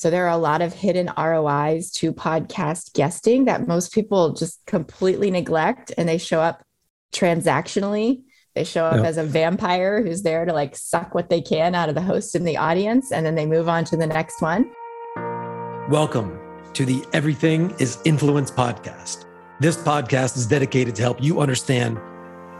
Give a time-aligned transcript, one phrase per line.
[0.00, 4.64] So there are a lot of hidden ROIs to podcast guesting that most people just
[4.64, 6.62] completely neglect and they show up
[7.12, 8.22] transactionally.
[8.54, 11.90] They show up as a vampire who's there to like suck what they can out
[11.90, 14.72] of the host and the audience, and then they move on to the next one.
[15.90, 16.40] Welcome
[16.72, 19.26] to the Everything is Influence podcast.
[19.60, 21.98] This podcast is dedicated to help you understand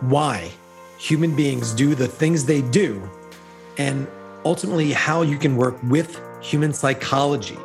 [0.02, 0.50] why
[0.98, 3.08] human beings do the things they do
[3.78, 4.06] and
[4.44, 7.58] ultimately how you can work with human psychology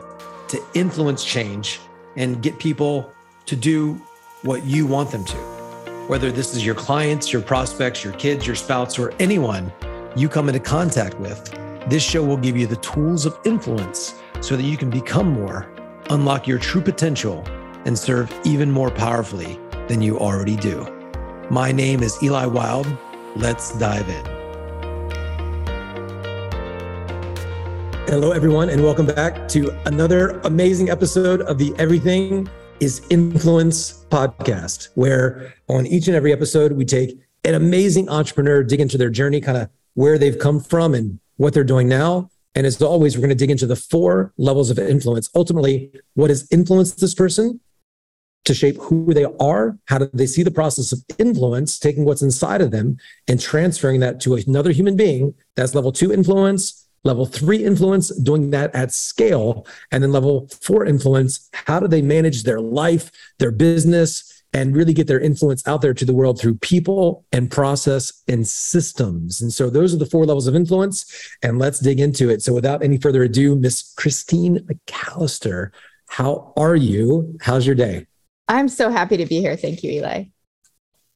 [0.47, 1.79] to influence change
[2.15, 3.11] and get people
[3.45, 4.01] to do
[4.43, 5.37] what you want them to.
[6.07, 9.71] Whether this is your clients, your prospects, your kids, your spouse, or anyone
[10.15, 11.51] you come into contact with,
[11.87, 15.67] this show will give you the tools of influence so that you can become more,
[16.09, 17.43] unlock your true potential,
[17.85, 20.91] and serve even more powerfully than you already do.
[21.49, 22.87] My name is Eli Wild.
[23.35, 24.34] Let's dive in.
[28.07, 32.47] Hello, everyone, and welcome back to another amazing episode of the Everything
[32.79, 38.79] is Influence podcast, where on each and every episode, we take an amazing entrepreneur, dig
[38.79, 42.29] into their journey, kind of where they've come from and what they're doing now.
[42.53, 45.27] And as always, we're going to dig into the four levels of influence.
[45.33, 47.59] Ultimately, what has influenced this person
[48.45, 49.79] to shape who they are?
[49.85, 53.99] How do they see the process of influence, taking what's inside of them and transferring
[54.01, 55.33] that to another human being?
[55.55, 59.65] That's level two influence Level three influence, doing that at scale.
[59.91, 64.93] And then level four influence, how do they manage their life, their business, and really
[64.93, 69.41] get their influence out there to the world through people and process and systems.
[69.41, 71.05] And so those are the four levels of influence.
[71.43, 72.41] And let's dig into it.
[72.41, 75.71] So without any further ado, Miss Christine McAlister,
[76.07, 77.37] how are you?
[77.41, 78.07] How's your day?
[78.47, 79.57] I'm so happy to be here.
[79.57, 80.25] Thank you, Eli.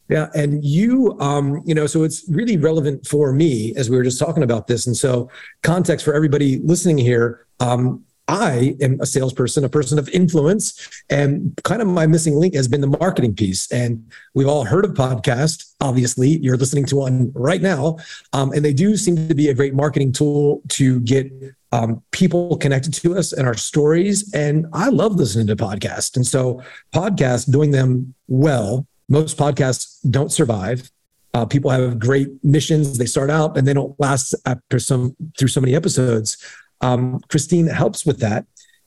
[0.10, 4.04] Yeah, and you, um, you know, so it's really relevant for me as we were
[4.04, 4.88] just talking about this.
[4.88, 5.30] And so,
[5.62, 7.46] context for everybody listening here.
[7.60, 12.54] Um, I am a salesperson, a person of influence, and kind of my missing link
[12.54, 13.72] has been the marketing piece.
[13.72, 15.74] And we've all heard of podcast.
[15.82, 17.98] Obviously, you're listening to one right now,
[18.34, 21.32] um, and they do seem to be a great marketing tool to get
[21.72, 24.32] um, people connected to us and our stories.
[24.34, 26.16] And I love listening to podcasts.
[26.16, 26.62] And so,
[26.94, 30.90] podcasts doing them well most podcasts don't survive.
[31.34, 32.98] Uh, people have great missions.
[32.98, 36.38] They start out and they don't last after some through so many episodes.
[36.82, 38.46] Um, Christine helps with that,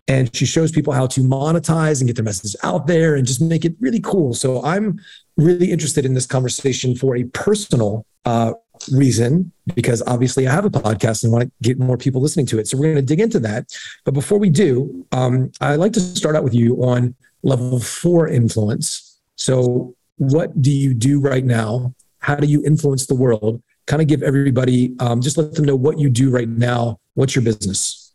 [0.09, 3.41] and she shows people how to monetize and get their message out there and just
[3.41, 4.35] make it really cool.
[4.35, 4.99] So I'm
[5.37, 8.53] really interested in this conversation for a personal uh,
[8.91, 12.59] reason because obviously I have a podcast and want to get more people listening to
[12.59, 12.67] it.
[12.67, 13.67] So we're going to dig into that.
[14.05, 18.29] But before we do, um, I'd like to start out with you on level four
[18.29, 19.21] influence.
[19.37, 21.95] So what do you do right now?
[22.21, 23.61] How do you influence the world?
[23.87, 26.99] Kind of give everybody, um, just let them know what you do right now.
[27.15, 28.15] What's your business?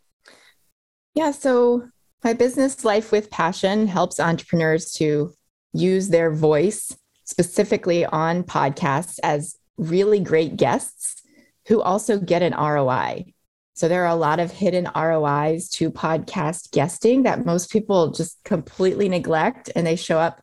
[1.14, 1.32] Yeah.
[1.32, 1.88] So,
[2.24, 5.32] my business, Life with Passion, helps entrepreneurs to
[5.72, 11.22] use their voice specifically on podcasts as really great guests
[11.68, 13.26] who also get an ROI.
[13.74, 18.42] So there are a lot of hidden ROIs to podcast guesting that most people just
[18.44, 20.40] completely neglect and they show up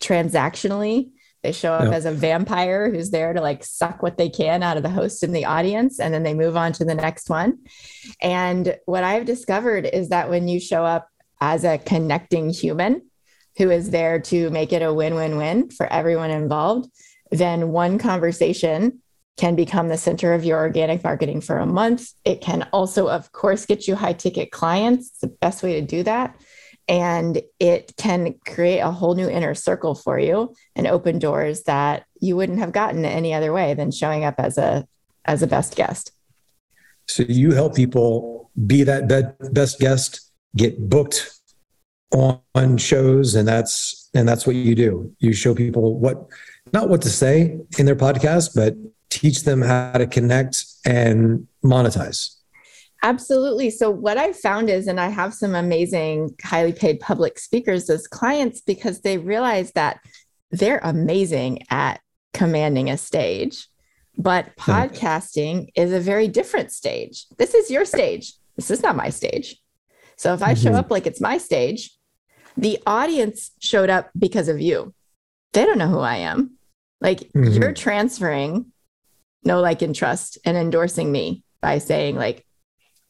[0.00, 1.10] transactionally.
[1.42, 4.76] They show up as a vampire who's there to like suck what they can out
[4.76, 7.58] of the host and the audience, and then they move on to the next one.
[8.20, 11.08] And what I've discovered is that when you show up
[11.40, 13.02] as a connecting human
[13.56, 16.90] who is there to make it a win win win for everyone involved,
[17.30, 19.00] then one conversation
[19.36, 22.10] can become the center of your organic marketing for a month.
[22.24, 25.10] It can also, of course, get you high ticket clients.
[25.10, 26.34] It's the best way to do that
[26.88, 32.06] and it can create a whole new inner circle for you and open doors that
[32.20, 34.86] you wouldn't have gotten any other way than showing up as a
[35.26, 36.12] as a best guest.
[37.06, 41.30] So you help people be that best guest get booked
[42.14, 45.14] on shows and that's and that's what you do.
[45.18, 46.26] You show people what
[46.72, 48.74] not what to say in their podcast but
[49.10, 52.37] teach them how to connect and monetize
[53.02, 53.70] Absolutely.
[53.70, 58.08] So, what I found is, and I have some amazing, highly paid public speakers as
[58.08, 60.00] clients because they realize that
[60.50, 62.00] they're amazing at
[62.34, 63.68] commanding a stage.
[64.16, 67.26] But podcasting is a very different stage.
[67.36, 68.32] This is your stage.
[68.56, 69.56] This is not my stage.
[70.16, 70.80] So, if I show mm-hmm.
[70.80, 71.96] up like it's my stage,
[72.56, 74.92] the audience showed up because of you.
[75.52, 76.58] They don't know who I am.
[77.00, 77.52] Like, mm-hmm.
[77.52, 78.72] you're transferring
[79.44, 82.44] no like and trust and endorsing me by saying, like,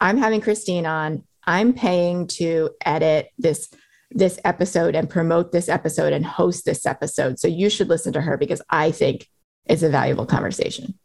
[0.00, 1.24] I'm having Christine on.
[1.44, 3.70] I'm paying to edit this
[4.10, 7.38] this episode and promote this episode and host this episode.
[7.38, 9.28] So you should listen to her because I think
[9.66, 10.98] it's a valuable conversation.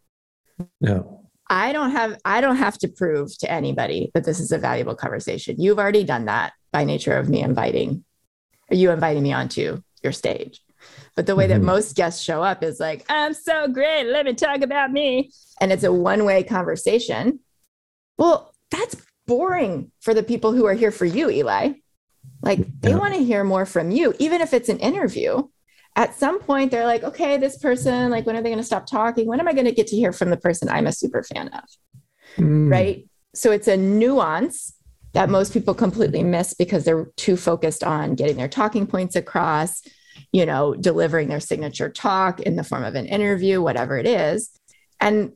[0.80, 1.30] No.
[1.50, 4.96] I don't have I don't have to prove to anybody that this is a valuable
[4.96, 5.60] conversation.
[5.60, 8.04] You've already done that by nature of me inviting
[8.72, 10.62] or you inviting me onto your stage.
[11.16, 11.62] But the way mm-hmm.
[11.62, 14.06] that most guests show up is like, I'm so great.
[14.06, 15.32] Let me talk about me.
[15.62, 17.40] And it's a one way conversation.
[18.18, 21.74] Well, that's boring for the people who are here for you, Eli.
[22.42, 22.98] Like they yeah.
[22.98, 25.44] want to hear more from you, even if it's an interview.
[25.96, 28.88] At some point, they're like, okay, this person, like, when are they going to stop
[28.88, 29.28] talking?
[29.28, 31.50] When am I going to get to hear from the person I'm a super fan
[31.50, 31.64] of?
[32.38, 32.72] Mm.
[32.72, 33.08] Right.
[33.36, 34.74] So it's a nuance
[35.14, 39.84] that most people completely miss because they're too focused on getting their talking points across,
[40.32, 44.50] you know, delivering their signature talk in the form of an interview, whatever it is.
[45.00, 45.34] And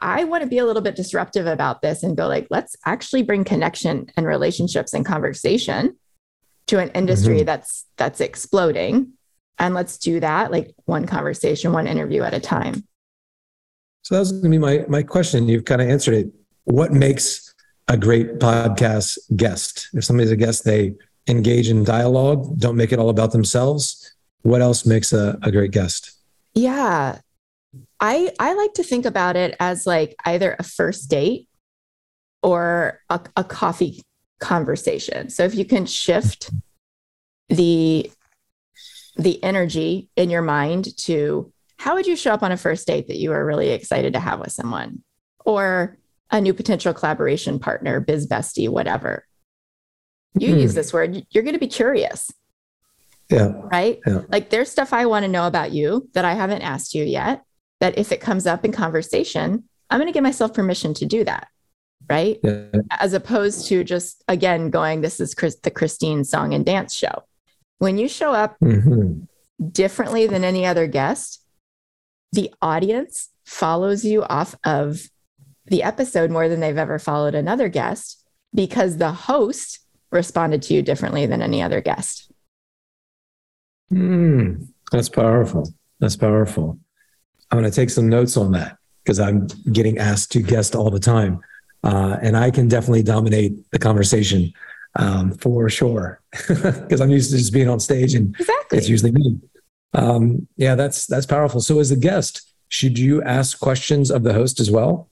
[0.00, 3.22] I want to be a little bit disruptive about this and go like, let's actually
[3.22, 5.96] bring connection and relationships and conversation
[6.66, 7.46] to an industry mm-hmm.
[7.46, 9.12] that's that's exploding
[9.58, 12.86] and let's do that like one conversation one interview at a time.
[14.02, 15.48] So that was going to be my my question.
[15.48, 16.32] You've kind of answered it.
[16.64, 17.54] What makes
[17.88, 19.88] a great podcast guest?
[19.94, 20.94] If somebody's a guest they
[21.26, 24.14] engage in dialogue don't make it all about themselves.
[24.42, 26.12] What else makes a, a great guest?
[26.54, 27.18] Yeah
[28.00, 31.48] i i like to think about it as like either a first date
[32.42, 34.02] or a, a coffee
[34.38, 35.30] conversation.
[35.30, 36.50] So if you can shift
[37.48, 38.10] the
[39.16, 43.08] the energy in your mind to how would you show up on a first date
[43.08, 45.02] that you are really excited to have with someone
[45.44, 45.96] or
[46.30, 49.26] a new potential collaboration partner, biz bestie, whatever.
[50.38, 50.76] You use hmm.
[50.76, 52.30] this word, you're going to be curious.
[53.28, 53.52] Yeah.
[53.72, 53.98] Right?
[54.06, 54.22] Yeah.
[54.28, 57.42] Like there's stuff I want to know about you that I haven't asked you yet
[57.80, 61.24] that if it comes up in conversation, I'm going to give myself permission to do
[61.24, 61.48] that
[62.08, 62.38] right?
[62.42, 62.64] Yeah.
[62.98, 67.24] As opposed to just, again, going, this is Chris, the Christine song and dance show.
[67.78, 69.20] When you show up mm-hmm.
[69.70, 71.44] differently than any other guest,
[72.32, 75.00] the audience follows you off of
[75.66, 79.80] the episode more than they've ever followed another guest because the host
[80.10, 82.30] responded to you differently than any other guest.
[83.92, 85.72] Mm, that's powerful.
[86.00, 86.78] That's powerful.
[87.50, 90.90] I'm going to take some notes on that because I'm getting asked to guest all
[90.90, 91.40] the time
[91.84, 94.52] uh, and I can definitely dominate the conversation
[94.96, 98.78] um, for sure because I'm used to just being on stage and exactly.
[98.78, 99.38] it's usually me.
[99.94, 101.60] Um, yeah, that's that's powerful.
[101.60, 105.08] So, as a guest, should you ask questions of the host as well?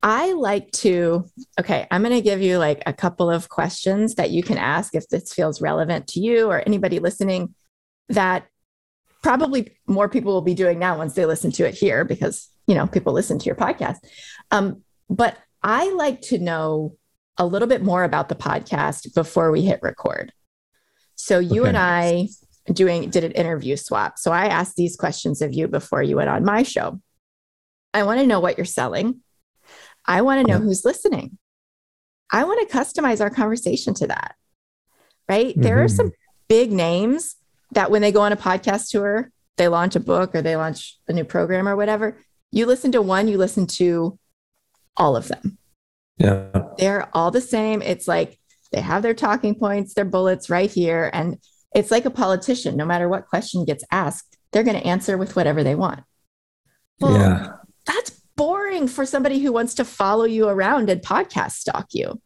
[0.00, 1.24] I like to,
[1.58, 4.94] okay, I'm going to give you like a couple of questions that you can ask
[4.94, 7.52] if this feels relevant to you or anybody listening
[8.08, 8.46] that
[9.22, 12.74] probably more people will be doing now once they listen to it here because, you
[12.74, 13.96] know, people listen to your podcast.
[14.50, 16.96] Um, but I like to know
[17.36, 20.32] a little bit more about the podcast before we hit record.
[21.14, 21.68] So you okay.
[21.68, 22.28] and I
[22.72, 24.18] doing did an interview swap.
[24.18, 27.00] So I asked these questions of you before you went on my show.
[27.94, 29.20] I want to know what you're selling.
[30.04, 31.38] I want to know who's listening.
[32.30, 34.34] I want to customize our conversation to that.
[35.28, 35.48] Right?
[35.48, 35.62] Mm-hmm.
[35.62, 36.12] There are some
[36.48, 37.36] big names
[37.72, 40.98] that when they go on a podcast tour, they launch a book or they launch
[41.08, 42.18] a new program or whatever.
[42.50, 44.18] You listen to one, you listen to
[44.96, 45.58] all of them.
[46.16, 46.48] Yeah.
[46.78, 47.82] They're all the same.
[47.82, 48.38] It's like
[48.72, 51.10] they have their talking points, their bullets right here.
[51.12, 51.38] And
[51.74, 55.36] it's like a politician, no matter what question gets asked, they're going to answer with
[55.36, 56.02] whatever they want.
[57.00, 57.52] Well, yeah.
[57.86, 62.20] That's boring for somebody who wants to follow you around and podcast stalk you.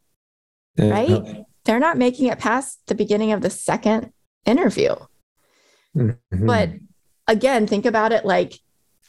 [0.77, 0.89] Yeah.
[0.89, 1.45] Right?
[1.65, 4.11] They're not making it past the beginning of the second
[4.45, 4.95] interview.
[5.95, 6.47] Mm-hmm.
[6.47, 6.71] But
[7.27, 8.59] again, think about it like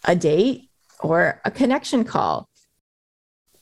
[0.04, 0.68] a date
[1.00, 2.48] or a connection call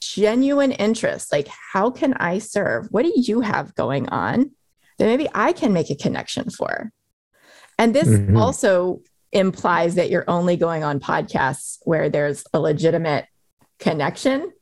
[0.01, 4.51] genuine interest like how can i serve what do you have going on
[4.99, 6.91] that maybe i can make a connection for
[7.79, 8.37] and this mm-hmm.
[8.37, 9.01] also
[9.31, 13.27] implies that you're only going on podcasts where there's a legitimate
[13.79, 14.53] connection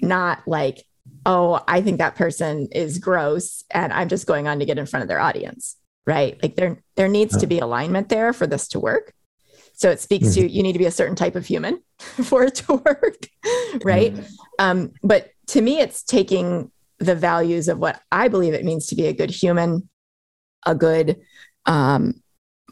[0.00, 0.84] not like
[1.24, 4.86] oh i think that person is gross and i'm just going on to get in
[4.86, 5.76] front of their audience
[6.06, 9.12] right like there there needs to be alignment there for this to work
[9.80, 10.42] so it speaks mm-hmm.
[10.42, 13.26] to you need to be a certain type of human for it to work,
[13.82, 14.14] right?
[14.14, 14.34] Mm-hmm.
[14.58, 18.94] Um, but to me, it's taking the values of what I believe it means to
[18.94, 19.88] be a good human,
[20.66, 21.18] a good
[21.64, 22.22] um,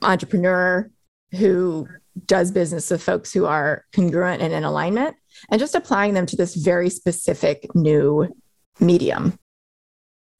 [0.02, 0.90] entrepreneur
[1.32, 1.88] who
[2.26, 5.16] does business with folks who are congruent and in alignment,
[5.50, 8.28] and just applying them to this very specific new
[8.80, 9.38] medium.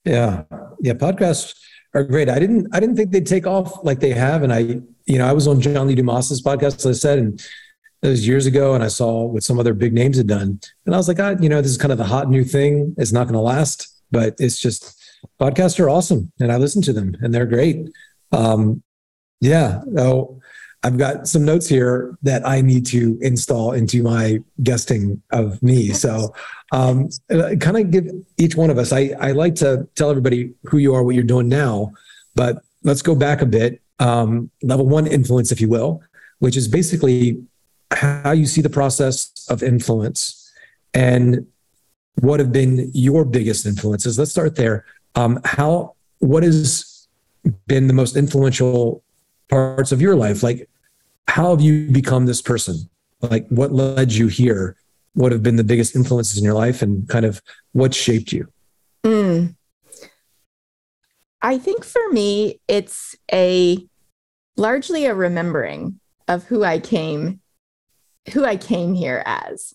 [0.04, 0.42] Yeah,
[0.80, 1.54] yeah, podcasts
[1.94, 2.28] are great.
[2.28, 5.26] I didn't I didn't think they'd take off like they have, and I you know
[5.26, 7.40] I was on John Lee Dumas's podcast, as I said, and
[8.02, 10.94] it was years ago, and I saw what some other big names had done, and
[10.94, 12.94] I was like, ah, you know, this is kind of the hot new thing.
[12.98, 14.96] It's not going to last, but it's just
[15.40, 17.88] podcasts are awesome, and I listen to them, and they're great.
[18.32, 18.82] Um,
[19.40, 19.82] yeah.
[19.96, 20.40] Oh,
[20.84, 25.90] I've got some notes here that I need to install into my guesting of me.
[25.90, 26.34] So,
[26.70, 28.06] um, kind of give
[28.36, 28.92] each one of us.
[28.92, 31.92] I, I like to tell everybody who you are, what you're doing now,
[32.34, 33.80] but let's go back a bit.
[33.98, 36.00] Um, level one influence, if you will,
[36.38, 37.42] which is basically
[37.90, 40.52] how you see the process of influence
[40.94, 41.46] and
[42.20, 44.18] what have been your biggest influences.
[44.18, 44.84] Let's start there.
[45.16, 47.08] Um, how what has
[47.66, 49.02] been the most influential
[49.48, 50.42] parts of your life?
[50.42, 50.68] Like,
[51.26, 52.88] how have you become this person?
[53.20, 54.76] Like, what led you here?
[55.14, 58.48] What have been the biggest influences in your life and kind of what shaped you?
[59.04, 59.54] Mm.
[61.42, 63.78] I think for me, it's a
[64.56, 67.40] largely a remembering of who I came,
[68.32, 69.74] who I came here as.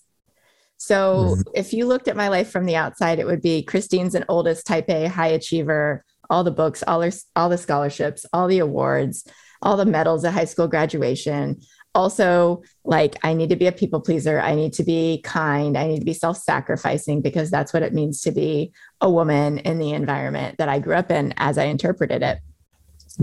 [0.78, 1.42] So mm-hmm.
[1.56, 4.68] if you looked at my life from the outside, it would be Christine's an oldest
[4.68, 9.26] type A high achiever, all the books, all, her, all the scholarships, all the awards,
[9.64, 11.60] all the medals at high school graduation.
[11.96, 14.40] Also, like, I need to be a people pleaser.
[14.40, 15.78] I need to be kind.
[15.78, 19.60] I need to be self sacrificing because that's what it means to be a woman
[19.60, 22.40] in the environment that I grew up in as I interpreted it.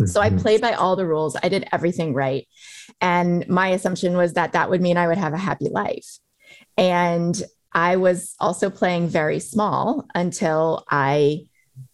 [0.07, 0.39] So I mm-hmm.
[0.39, 1.37] played by all the rules.
[1.43, 2.47] I did everything right.
[3.01, 6.19] And my assumption was that that would mean I would have a happy life.
[6.77, 7.41] And
[7.73, 11.50] I was also playing very small until I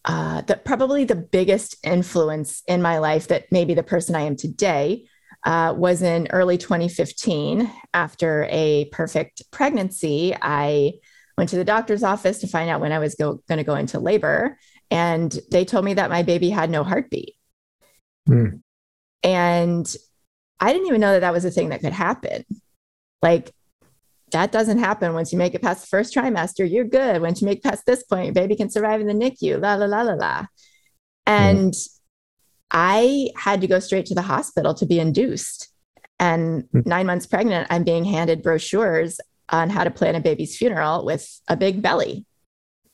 [0.06, 4.36] uh, that probably the biggest influence in my life that maybe the person I am
[4.36, 5.06] today
[5.44, 10.34] uh, was in early 2015 after a perfect pregnancy.
[10.40, 10.94] I
[11.36, 13.98] went to the doctor's office to find out when I was going to go into
[13.98, 14.58] labor,
[14.90, 17.34] and they told me that my baby had no heartbeat.
[18.28, 18.60] Mm.
[19.22, 19.96] And
[20.60, 22.44] I didn't even know that that was a thing that could happen.
[23.22, 23.52] Like
[24.32, 26.68] that doesn't happen once you make it past the first trimester.
[26.70, 27.22] You're good.
[27.22, 29.60] Once you make past this point, your baby can survive in the NICU.
[29.60, 30.46] La la la la la.
[31.26, 31.88] And mm.
[32.70, 35.72] I had to go straight to the hospital to be induced.
[36.18, 36.86] And mm.
[36.86, 41.40] nine months pregnant, I'm being handed brochures on how to plan a baby's funeral with
[41.46, 42.26] a big belly.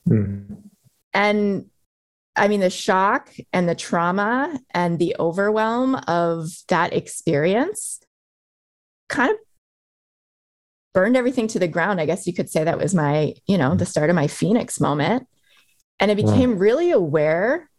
[0.06, 0.58] Mm.
[1.14, 1.66] And
[2.36, 8.00] I mean, the shock and the trauma and the overwhelm of that experience
[9.08, 9.36] kind of
[10.94, 12.00] burned everything to the ground.
[12.00, 14.80] I guess you could say that was my, you know, the start of my Phoenix
[14.80, 15.26] moment.
[16.00, 16.58] And I became wow.
[16.58, 17.70] really aware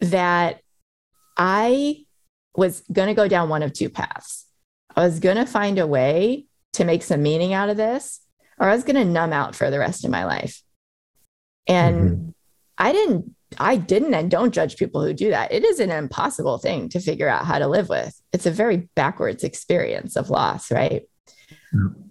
[0.00, 0.60] that
[1.36, 2.04] I
[2.56, 4.46] was going to go down one of two paths.
[4.94, 8.20] I was going to find a way to make some meaning out of this,
[8.58, 10.62] or I was going to numb out for the rest of my life.
[11.66, 12.30] And mm-hmm.
[12.78, 15.52] I didn't, I didn't and don't judge people who do that.
[15.52, 18.14] It is an impossible thing to figure out how to live with.
[18.32, 21.02] It's a very backwards experience of loss, right?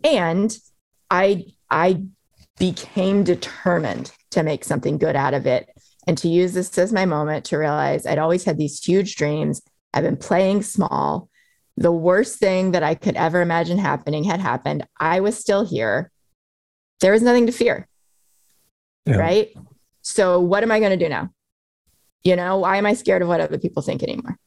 [0.04, 0.58] And
[1.10, 2.04] I I
[2.58, 5.70] became determined to make something good out of it
[6.08, 9.62] and to use this as my moment to realize I'd always had these huge dreams.
[9.94, 11.30] I've been playing small.
[11.78, 14.86] The worst thing that I could ever imagine happening had happened.
[15.00, 16.12] I was still here.
[17.00, 17.88] There was nothing to fear.
[19.06, 19.18] Yeah.
[19.18, 19.54] Right.
[20.02, 21.30] So, what am I going to do now?
[22.24, 24.38] You know, why am I scared of what other people think anymore?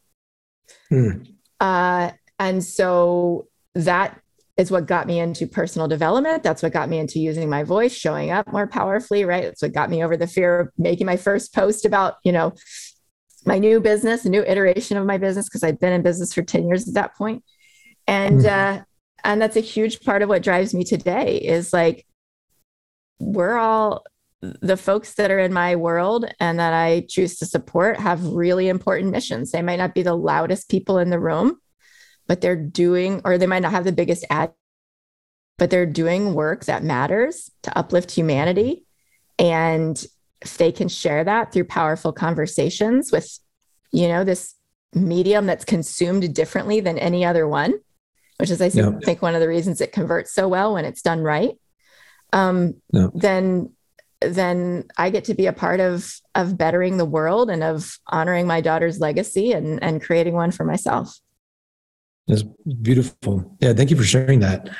[0.88, 1.23] Hmm.
[1.59, 4.21] Uh, and so that
[4.56, 6.42] is what got me into personal development.
[6.42, 9.44] That's what got me into using my voice, showing up more powerfully, right?
[9.44, 12.54] That's what got me over the fear of making my first post about, you know,
[13.44, 16.42] my new business, a new iteration of my business, because I'd been in business for
[16.42, 17.42] 10 years at that point.
[18.06, 18.80] And mm-hmm.
[18.80, 18.82] uh,
[19.25, 22.06] and that's a huge part of what drives me today is like
[23.18, 24.04] we're all
[24.61, 28.68] the folks that are in my world and that I choose to support have really
[28.68, 29.50] important missions.
[29.50, 31.58] They might not be the loudest people in the room,
[32.26, 34.52] but they're doing, or they might not have the biggest ad,
[35.59, 38.85] but they're doing work that matters to uplift humanity.
[39.38, 40.02] And
[40.40, 43.38] if they can share that through powerful conversations with,
[43.93, 44.54] you know, this
[44.95, 47.75] medium that's consumed differently than any other one,
[48.38, 48.90] which is, I yeah.
[49.04, 51.52] think, one of the reasons it converts so well when it's done right.
[52.33, 53.09] Um, yeah.
[53.14, 53.71] Then
[54.21, 58.47] then I get to be a part of of bettering the world and of honoring
[58.47, 61.19] my daughter's legacy and and creating one for myself.
[62.26, 62.43] That's
[62.83, 63.57] beautiful.
[63.61, 64.71] Yeah, thank you for sharing that.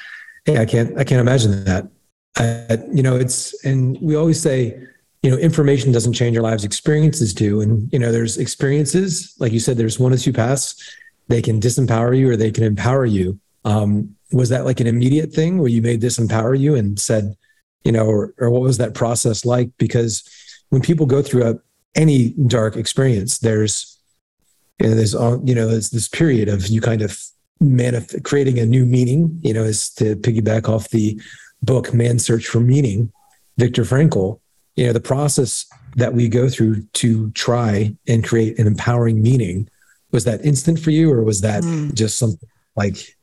[0.47, 1.89] Yeah, I can't I can't imagine that.
[2.37, 4.79] I, you know, it's and we always say,
[5.23, 7.61] you know, information doesn't change our lives, experiences do.
[7.61, 10.97] And you know, there's experiences, like you said, there's one or two paths.
[11.29, 13.39] They can disempower you or they can empower you.
[13.65, 17.37] Um, was that like an immediate thing where you made this empower you and said,
[17.85, 19.71] you know, or, or what was that process like?
[19.79, 20.29] Because
[20.71, 21.55] when people go through a
[21.95, 23.99] any dark experience, there's
[24.81, 27.19] you know, there's you know, there's this period of you kind of
[27.63, 31.21] manif- creating a new meaning, you know, is to piggyback off the
[31.63, 33.13] book Man's Search for Meaning,
[33.57, 34.41] Viktor Frankl,
[34.77, 39.69] you know, the process that we go through to try and create an empowering meaning,
[40.11, 41.93] was that instant for you or was that mm.
[41.95, 43.17] just something Like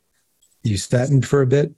[0.64, 1.74] you fattened for a bit?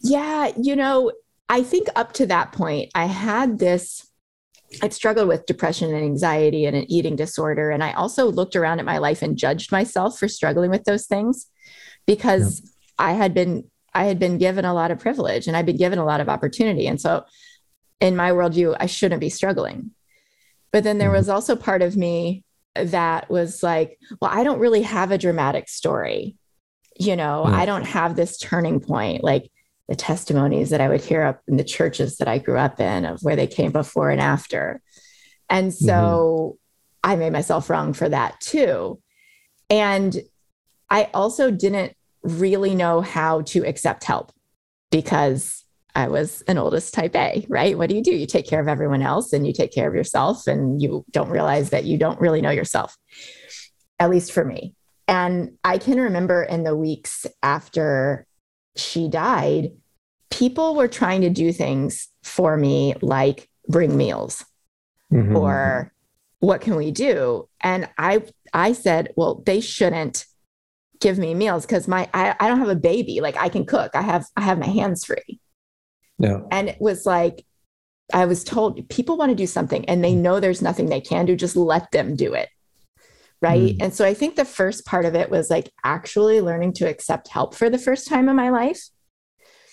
[0.00, 1.12] Yeah, you know,
[1.48, 4.09] I think up to that point, I had this.
[4.82, 7.70] I'd struggled with depression and anxiety and an eating disorder.
[7.70, 11.06] And I also looked around at my life and judged myself for struggling with those
[11.06, 11.46] things
[12.06, 12.62] because.
[13.00, 15.98] I had been I had been given a lot of privilege and I'd been given
[15.98, 16.86] a lot of opportunity.
[16.86, 17.24] And so
[18.00, 19.90] in my worldview, I shouldn't be struggling.
[20.70, 21.16] But then there mm-hmm.
[21.16, 22.44] was also part of me
[22.76, 26.36] that was like, well, I don't really have a dramatic story.
[27.00, 27.52] You know, mm.
[27.52, 29.24] I don't have this turning point.
[29.24, 29.50] Like
[29.90, 33.04] the testimonies that I would hear up in the churches that I grew up in
[33.04, 34.80] of where they came before and after.
[35.48, 36.56] And so
[37.04, 37.10] mm-hmm.
[37.10, 39.00] I made myself wrong for that too.
[39.68, 40.16] And
[40.88, 44.30] I also didn't really know how to accept help
[44.92, 45.64] because
[45.96, 47.76] I was an oldest type A, right?
[47.76, 48.14] What do you do?
[48.14, 51.30] You take care of everyone else and you take care of yourself, and you don't
[51.30, 52.96] realize that you don't really know yourself,
[53.98, 54.72] at least for me.
[55.08, 58.24] And I can remember in the weeks after
[58.76, 59.72] she died,
[60.30, 64.44] people were trying to do things for me like bring meals
[65.12, 65.36] mm-hmm.
[65.36, 65.92] or
[66.40, 67.48] what can we do?
[67.60, 70.26] And I I said, well, they shouldn't
[71.00, 73.20] give me meals because my I, I don't have a baby.
[73.20, 73.92] Like I can cook.
[73.94, 75.40] I have I have my hands free.
[76.18, 76.40] Yeah.
[76.50, 77.44] And it was like
[78.12, 81.26] I was told people want to do something and they know there's nothing they can
[81.26, 82.48] do, just let them do it.
[83.42, 83.76] Right.
[83.76, 83.82] Mm.
[83.82, 87.28] And so I think the first part of it was like actually learning to accept
[87.28, 88.88] help for the first time in my life.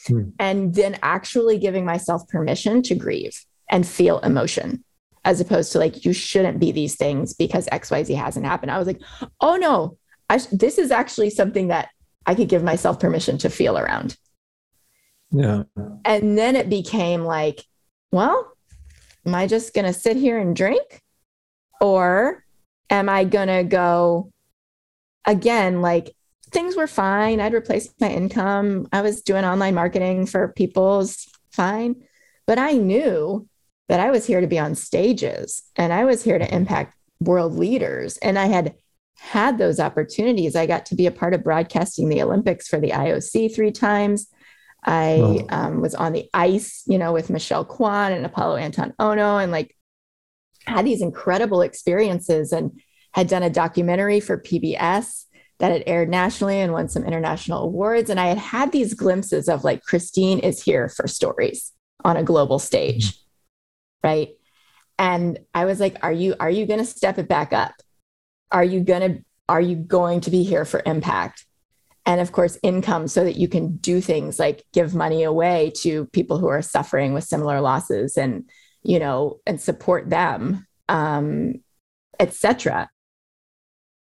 [0.07, 0.33] Mm.
[0.39, 4.86] And then actually giving myself permission to grieve and feel emotion
[5.25, 8.71] as opposed to like, you shouldn't be these things because XYZ hasn't happened.
[8.71, 9.01] I was like,
[9.41, 9.97] oh no,
[10.29, 11.89] I, this is actually something that
[12.25, 14.15] I could give myself permission to feel around.
[15.31, 15.63] Yeah.
[16.05, 17.65] And then it became like,
[18.12, 18.53] well,
[19.25, 21.01] am I just going to sit here and drink?
[21.81, 22.45] Or
[22.89, 24.32] am I going to go
[25.25, 25.82] again?
[25.82, 26.15] Like
[26.51, 27.39] things were fine.
[27.39, 28.88] I'd replaced my income.
[28.91, 32.03] I was doing online marketing for people's fine.
[32.46, 33.48] But I knew
[33.89, 37.56] that I was here to be on stages and I was here to impact world
[37.56, 38.17] leaders.
[38.17, 38.75] And I had
[39.17, 40.56] had those opportunities.
[40.56, 44.28] I got to be a part of broadcasting the Olympics for the IOC three times.
[44.84, 45.45] I oh.
[45.50, 49.52] um, was on the ice, you know, with Michelle Kwan and Apollo Anton Ohno, and
[49.52, 49.76] like
[50.67, 52.80] had these incredible experiences and
[53.13, 55.25] had done a documentary for PBS
[55.60, 58.10] that had aired nationally and won some international awards.
[58.10, 61.71] And I had had these glimpses of like Christine is here for stories
[62.03, 64.08] on a global stage, mm-hmm.
[64.08, 64.30] right?
[64.99, 67.73] And I was like, are you are you going to step it back up?
[68.51, 71.47] Are you going to are you going to be here for impact?
[72.08, 76.06] and of course income so that you can do things like give money away to
[76.08, 78.49] people who are suffering with similar losses and
[78.88, 81.56] you know and support them um,
[82.19, 82.89] etc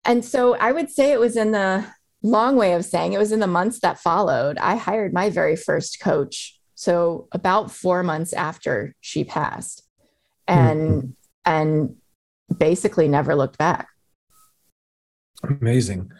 [0.05, 1.85] and so i would say it was in the
[2.23, 5.57] long way of saying it was in the months that followed i hired my very
[5.57, 9.83] first coach so about four months after she passed
[10.47, 11.09] and mm-hmm.
[11.47, 11.97] and
[12.57, 13.89] basically never looked back
[15.43, 16.11] amazing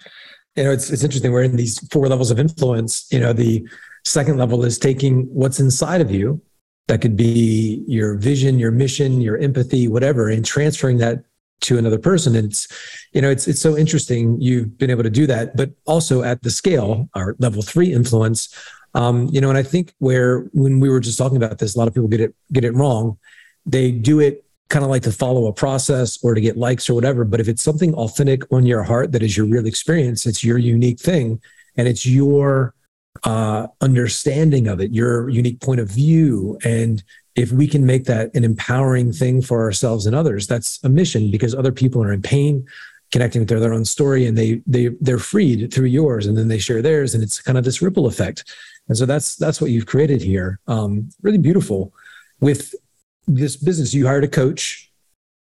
[0.57, 1.33] you know, it's it's interesting.
[1.33, 3.09] We're in these four levels of influence.
[3.11, 3.67] You know, the
[4.05, 6.41] second level is taking what's inside of you,
[6.89, 11.25] that could be your vision, your mission, your empathy, whatever, and transferring that
[11.63, 12.37] to another person.
[12.37, 12.69] And it's,
[13.13, 16.43] you know, it's it's so interesting you've been able to do that, but also at
[16.43, 18.55] the scale, our level three influence.
[18.95, 21.79] Um, you know, and I think where when we were just talking about this, a
[21.79, 23.19] lot of people get it get it wrong.
[23.67, 26.95] They do it kind of like to follow a process or to get likes or
[26.95, 27.25] whatever.
[27.25, 30.59] But if it's something authentic on your heart that is your real experience, it's your
[30.59, 31.41] unique thing
[31.77, 32.75] and it's your
[33.23, 36.59] uh, understanding of it, your unique point of view.
[36.65, 37.03] And
[37.37, 41.31] if we can make that an empowering thing for ourselves and others, that's a mission
[41.31, 42.67] because other people are in pain,
[43.13, 46.49] connecting with their, their own story and they they they're freed through yours and then
[46.49, 48.53] they share theirs and it's kind of this ripple effect.
[48.89, 50.61] And so that's that's what you've created here.
[50.67, 51.93] Um, really beautiful
[52.41, 52.75] with
[53.27, 54.91] this business, you hired a coach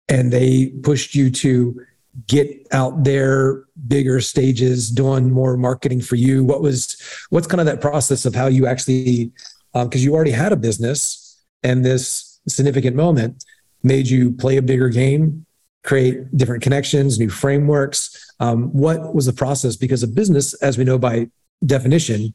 [0.08, 1.80] and they pushed you to
[2.26, 6.44] get out there bigger stages doing more marketing for you.
[6.44, 9.32] What was what's kind of that process of how you actually
[9.72, 13.44] because um, you already had a business and this significant moment
[13.82, 15.46] made you play a bigger game
[15.82, 18.32] create different connections new frameworks.
[18.40, 19.76] Um, what was the process?
[19.76, 21.28] Because a business as we know by
[21.64, 22.34] definition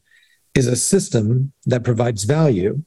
[0.54, 2.82] is a system that provides value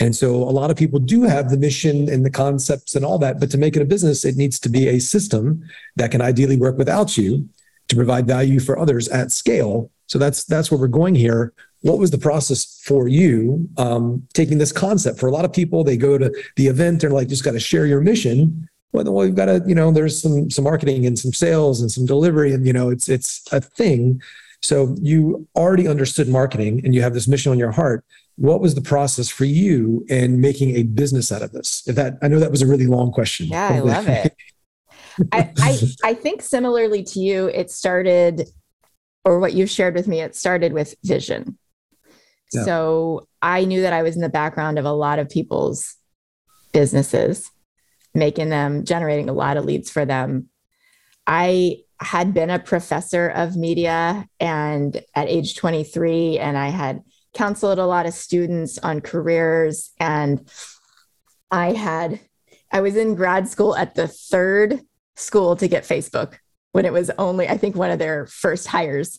[0.00, 3.18] and so a lot of people do have the mission and the concepts and all
[3.18, 5.62] that, but to make it a business, it needs to be a system
[5.96, 7.46] that can ideally work without you
[7.88, 9.90] to provide value for others at scale.
[10.06, 11.52] So that's that's where we're going here.
[11.82, 15.20] What was the process for you um, taking this concept?
[15.20, 17.60] For a lot of people, they go to the event, they're like, just got to
[17.60, 18.68] share your mission.
[18.92, 21.92] Well, well, we've got to, you know, there's some some marketing and some sales and
[21.92, 24.22] some delivery, and you know, it's it's a thing.
[24.62, 28.04] So you already understood marketing and you have this mission on your heart.
[28.40, 31.86] What was the process for you in making a business out of this?
[31.86, 33.48] If that I know that was a really long question.
[33.48, 34.34] Yeah, I love it.
[35.32, 38.48] I, I I think similarly to you, it started
[39.26, 41.58] or what you shared with me, it started with vision.
[42.52, 42.64] Yeah.
[42.64, 45.96] So I knew that I was in the background of a lot of people's
[46.72, 47.50] businesses,
[48.14, 50.48] making them, generating a lot of leads for them.
[51.26, 57.02] I had been a professor of media and at age 23, and I had
[57.34, 59.90] counseled a lot of students on careers.
[59.98, 60.48] And
[61.50, 62.20] I had,
[62.72, 64.80] I was in grad school at the third
[65.16, 66.38] school to get Facebook
[66.72, 69.18] when it was only, I think one of their first hires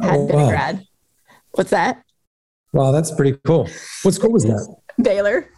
[0.00, 0.46] had oh, been wow.
[0.46, 0.84] a grad.
[1.52, 2.02] What's that?
[2.72, 3.68] Wow, that's pretty cool.
[4.02, 4.76] What school was that?
[5.02, 5.48] Baylor.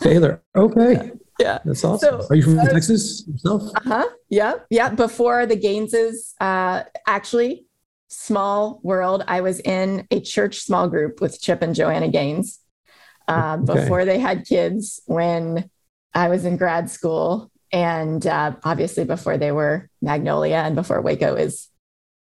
[0.00, 0.42] Baylor.
[0.56, 1.12] Okay.
[1.38, 1.58] Yeah.
[1.64, 2.20] That's awesome.
[2.22, 3.62] So, Are you from uh, Texas yourself?
[3.76, 4.08] Uh-huh.
[4.28, 4.54] Yeah.
[4.70, 4.90] Yeah.
[4.90, 7.66] Before the Gaineses, uh, actually,
[8.12, 9.24] small world.
[9.26, 12.60] I was in a church small group with Chip and Joanna Gaines
[13.26, 13.82] uh, okay.
[13.82, 15.70] before they had kids when
[16.14, 17.50] I was in grad school.
[17.72, 21.68] And uh, obviously before they were Magnolia and before Waco is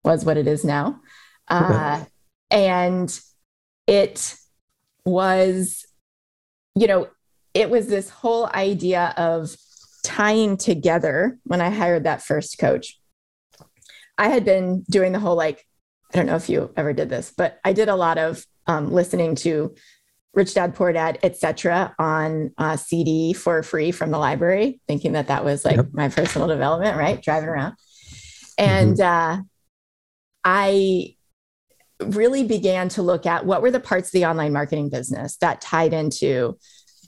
[0.04, 1.00] was what it is now.
[1.48, 2.04] Uh,
[2.50, 3.20] and
[3.86, 4.36] it
[5.04, 5.84] was,
[6.74, 7.08] you know,
[7.54, 9.54] it was this whole idea of
[10.04, 12.98] tying together when I hired that first coach.
[14.18, 15.66] I had been doing the whole like,
[16.12, 18.92] I don't know if you ever did this, but I did a lot of um,
[18.92, 19.74] listening to
[20.34, 25.28] Rich Dad Poor Dad, etc., on uh, CD for free from the library, thinking that
[25.28, 25.88] that was like yep.
[25.92, 27.22] my personal development, right?
[27.22, 27.74] Driving around,
[28.58, 29.40] and mm-hmm.
[29.40, 29.42] uh,
[30.44, 31.16] I
[32.00, 35.60] really began to look at what were the parts of the online marketing business that
[35.60, 36.58] tied into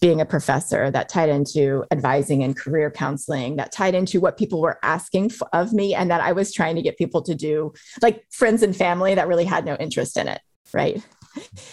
[0.05, 4.61] being a professor, that tied into advising and career counseling, that tied into what people
[4.61, 8.23] were asking of me, and that I was trying to get people to do, like
[8.31, 10.43] friends and family that really had no interest in it.
[10.75, 11.03] Right.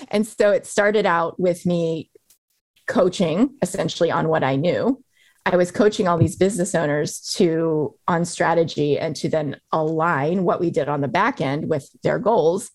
[0.08, 2.10] And so it started out with me
[2.88, 5.04] coaching essentially on what I knew.
[5.46, 10.62] I was coaching all these business owners to on strategy and to then align what
[10.62, 12.72] we did on the back end with their goals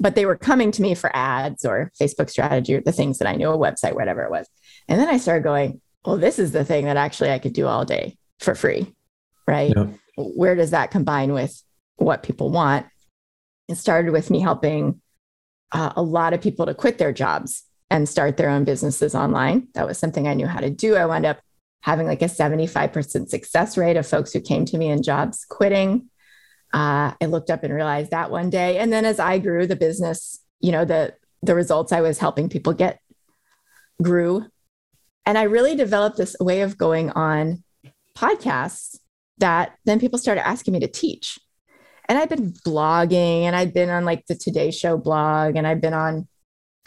[0.00, 3.28] but they were coming to me for ads or Facebook strategy or the things that
[3.28, 4.48] I knew, a website, whatever it was.
[4.90, 7.66] And then I started going, well, this is the thing that actually I could do
[7.66, 8.92] all day for free,
[9.46, 9.72] right?
[9.74, 9.86] Yeah.
[10.16, 11.62] Where does that combine with
[11.96, 12.86] what people want?
[13.68, 15.00] It started with me helping
[15.72, 19.68] uh, a lot of people to quit their jobs and start their own businesses online.
[19.74, 20.96] That was something I knew how to do.
[20.96, 21.40] I wound up
[21.82, 26.08] having like a 75% success rate of folks who came to me in jobs quitting.
[26.72, 28.78] Uh, I looked up and realized that one day.
[28.78, 32.48] And then as I grew the business, you know, the the results I was helping
[32.48, 33.00] people get
[34.02, 34.46] grew.
[35.30, 37.62] And I really developed this way of going on
[38.18, 38.98] podcasts
[39.38, 41.38] that then people started asking me to teach.
[42.08, 45.80] And I've been blogging and I'd been on like the Today Show blog and I've
[45.80, 46.26] been on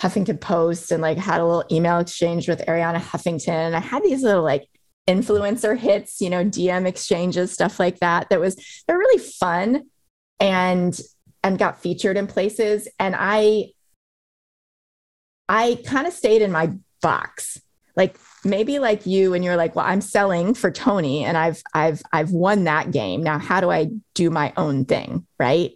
[0.02, 3.48] Huffington Post and like had a little email exchange with Arianna Huffington.
[3.48, 4.68] And I had these little like
[5.08, 8.28] influencer hits, you know, DM exchanges, stuff like that.
[8.30, 9.84] That was they're really fun
[10.42, 11.00] and
[11.46, 12.90] and got featured in places.
[13.00, 13.68] And I
[15.48, 17.62] I kind of stayed in my box.
[17.96, 22.02] Like maybe like you and you're like, well, I'm selling for Tony and I've I've
[22.12, 23.24] I've won that game.
[23.24, 25.28] Now how do I do my own thing?
[25.40, 25.72] Right.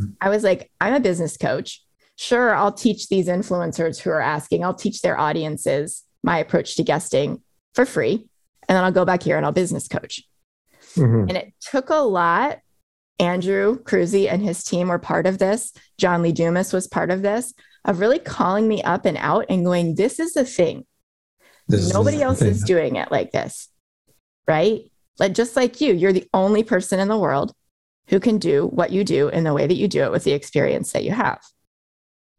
[0.00, 0.12] Mm-hmm.
[0.20, 1.82] I was like, I'm a business coach.
[2.16, 6.82] Sure, I'll teach these influencers who are asking, I'll teach their audiences my approach to
[6.82, 7.42] guesting
[7.74, 8.28] for free
[8.68, 10.22] and then I'll go back here and I'll business coach.
[10.94, 11.28] Mm-hmm.
[11.28, 12.58] And it took a lot.
[13.18, 15.72] Andrew Cruzy and his team were part of this.
[15.96, 17.52] John Lee Dumas was part of this,
[17.84, 20.86] of really calling me up and out and going, This is the thing.
[21.68, 22.48] This Nobody is else thing.
[22.48, 23.68] is doing it like this.
[24.46, 24.90] Right?
[25.18, 27.52] Like just like you, you're the only person in the world
[28.08, 30.32] who can do what you do in the way that you do it with the
[30.32, 31.40] experience that you have.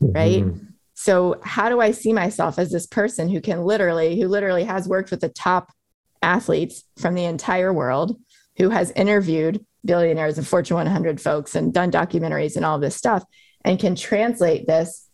[0.02, 0.44] Right.
[0.44, 0.66] Mm-hmm.
[0.96, 4.88] So, how do I see myself as this person who can literally, who literally has
[4.88, 5.72] worked with the top
[6.22, 8.20] athletes from the entire world
[8.58, 13.24] who has interviewed billionaires and Fortune 100 folks and done documentaries and all this stuff
[13.64, 15.08] and can translate this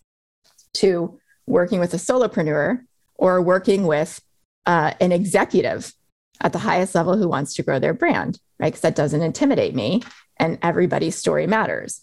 [0.74, 2.80] to working with a solopreneur
[3.16, 4.22] or working with
[4.66, 5.94] uh, an executive
[6.42, 8.68] at the highest level who wants to grow their brand, right?
[8.68, 10.02] Because that doesn't intimidate me
[10.38, 12.02] and everybody's story matters.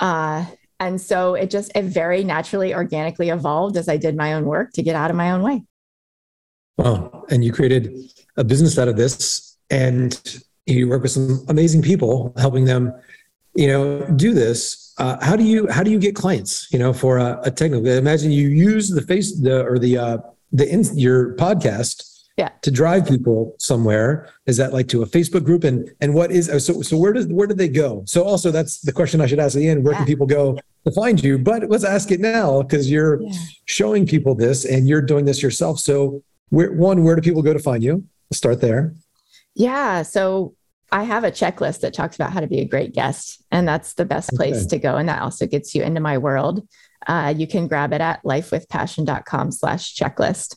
[0.00, 0.46] Uh,
[0.80, 4.72] and so it just, it very naturally, organically evolved as I did my own work
[4.74, 5.64] to get out of my own way.
[6.76, 7.24] Wow.
[7.30, 7.94] And you created
[8.36, 12.92] a business out of this and you work with some amazing people helping them,
[13.54, 14.94] you know, do this.
[14.98, 16.72] Uh, how do you how do you get clients?
[16.72, 17.86] You know, for a, a technical.
[17.86, 20.18] Imagine you use the face the or the uh,
[20.52, 22.04] the in, your podcast
[22.38, 22.50] Yeah.
[22.62, 25.64] To drive people somewhere, is that like to a Facebook group?
[25.64, 28.02] And and what is so so where does where do they go?
[28.06, 29.82] So also that's the question I should ask at the end.
[29.84, 29.98] Where Yeah.
[29.98, 30.56] can people go
[30.86, 31.36] to find you?
[31.38, 33.32] But let's ask it now because you're Yeah.
[33.64, 35.80] showing people this and you're doing this yourself.
[35.80, 38.04] So where one, where do people go to find you?
[38.30, 38.94] Let's start there.
[39.54, 40.02] Yeah.
[40.02, 40.54] So
[40.92, 43.94] I have a checklist that talks about how to be a great guest, and that's
[43.94, 44.68] the best place Okay.
[44.68, 44.96] to go.
[44.96, 46.62] And that also gets you into my world.
[47.06, 50.56] Uh, you can grab it at lifewithpassion.com slash checklist.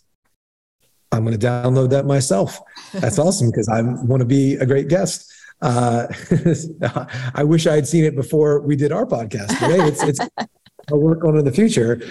[1.12, 2.60] I'm going to download that myself.
[2.94, 5.32] That's awesome because I want to be a great guest.
[5.62, 6.08] Uh,
[7.36, 9.50] I wish I had seen it before we did our podcast.
[9.60, 9.86] today.
[9.86, 10.20] it's, it's
[10.92, 12.02] I'll work on in the future.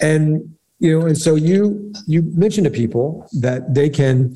[0.00, 4.34] And you know, and so you you mentioned to people that they can.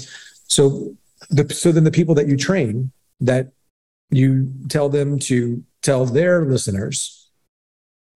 [0.48, 0.94] So
[1.30, 3.52] the so then the people that you train that
[4.10, 7.23] you tell them to tell their listeners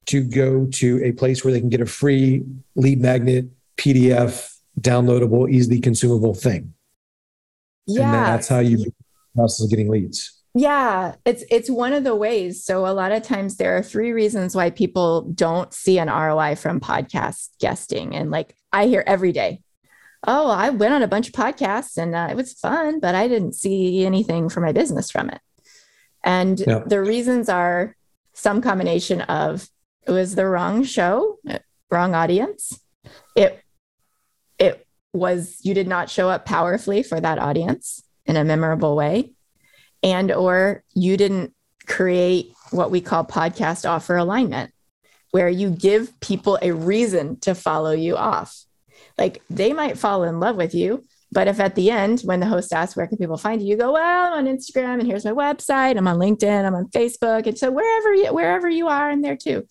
[0.08, 2.44] to go to a place where they can get a free
[2.76, 6.72] lead magnet PDF downloadable, easily consumable thing.
[7.86, 8.24] And Yeah.
[8.24, 8.84] that's how you
[9.34, 10.34] process of getting leads.
[10.54, 12.64] Yeah, it's it's one of the ways.
[12.64, 16.56] So a lot of times there are three reasons why people don't see an ROI
[16.56, 19.60] from podcast guesting, and like I hear every day,
[20.26, 23.28] "Oh, I went on a bunch of podcasts and uh, it was fun, but I
[23.28, 25.40] didn't see anything for my business from it."
[26.24, 26.82] And Yeah.
[26.86, 27.94] the reasons are
[28.34, 29.68] some combination of
[30.08, 31.38] it was the wrong show,
[31.90, 32.80] wrong audience.
[33.36, 33.62] It
[34.58, 39.32] it was you did not show up powerfully for that audience in a memorable way.
[40.02, 41.54] And or you didn't
[41.86, 44.72] create what we call podcast offer alignment
[45.30, 48.64] where you give people a reason to follow you off.
[49.18, 52.46] Like they might fall in love with you but if at the end when the
[52.46, 53.68] host asks where can people find you?
[53.68, 55.96] you go well i'm on instagram and here's my website.
[55.96, 56.64] I'm on linkedin.
[56.64, 57.46] I'm on facebook.
[57.46, 59.66] And so wherever you wherever you are in there too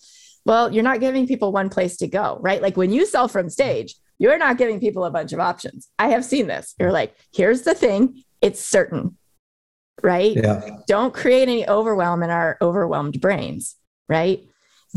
[0.48, 3.48] well you're not giving people one place to go right like when you sell from
[3.48, 7.14] stage you're not giving people a bunch of options i have seen this you're like
[7.32, 9.16] here's the thing it's certain
[10.02, 10.60] right Yeah.
[10.86, 13.76] don't create any overwhelm in our overwhelmed brains,
[14.08, 14.44] right?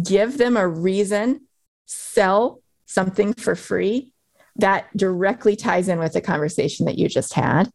[0.04, 1.48] Give them a reason,
[1.86, 4.14] sell something for free
[4.58, 7.70] that directly ties in with the conversation that you just had.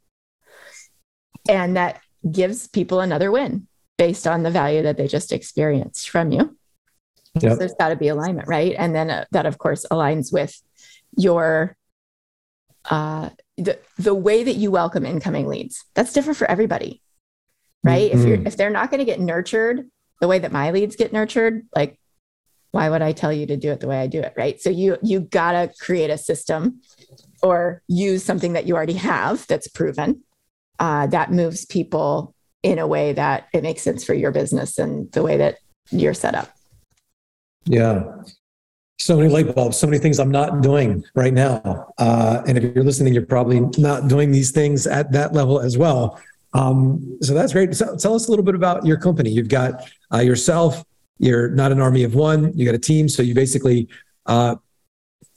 [1.49, 3.67] And that gives people another win
[3.99, 6.56] based on the value that they just experienced from you.
[7.41, 8.75] So there's got to be alignment, right?
[8.79, 10.61] And then uh, that, of course, aligns with
[11.17, 11.77] your
[12.91, 15.85] uh, the the way that you welcome incoming leads.
[15.95, 17.03] That's different for everybody,
[17.83, 18.11] right?
[18.11, 18.47] If you're Mhm.
[18.47, 21.99] if they're not going to get nurtured the way that my leads get nurtured, like
[22.71, 24.61] why would I tell you to do it the way I do it, right?
[24.61, 26.81] So you you gotta create a system
[27.43, 30.23] or use something that you already have that's proven
[30.79, 35.11] uh, that moves people in a way that it makes sense for your business and
[35.13, 35.57] the way that
[35.91, 36.51] you're set up.
[37.67, 38.05] Yeah.
[38.99, 41.93] So many light bulbs, so many things I'm not doing right now.
[41.99, 45.77] Uh, and if you're listening, you're probably not doing these things at that level as
[45.77, 46.19] well.
[46.55, 47.75] Um, so that's great.
[47.75, 49.31] So, tell us a little bit about your company.
[49.31, 50.83] You've got uh, yourself.
[51.19, 52.57] You're not an army of one.
[52.57, 53.09] You got a team.
[53.09, 53.89] So you basically
[54.25, 54.57] uh,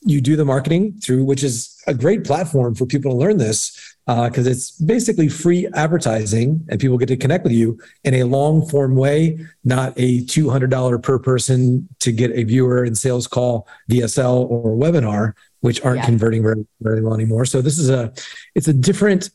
[0.01, 3.95] you do the marketing through, which is a great platform for people to learn this
[4.07, 8.65] because it's basically free advertising, and people get to connect with you in a long
[8.67, 13.27] form way, not a two hundred dollar per person to get a viewer and sales
[13.27, 16.05] call, VSL or webinar, which aren't Yeah.
[16.05, 17.45] converting very very well anymore.
[17.45, 18.11] So this is a
[18.55, 19.29] it's a different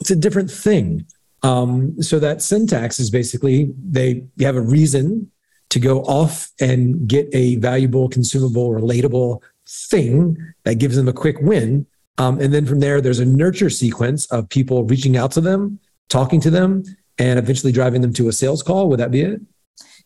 [0.00, 1.04] it's a different thing.
[1.42, 5.30] Um, so that syntax is basically they you have a reason
[5.68, 11.36] to go off and get a valuable, consumable, relatable thing that gives them a quick
[11.40, 11.86] win.
[12.16, 15.78] Um, and then from there, there's a nurture sequence of people reaching out to them,
[16.08, 16.82] talking to them,
[17.18, 18.88] and eventually driving them to a sales call.
[18.88, 19.40] Would that be it?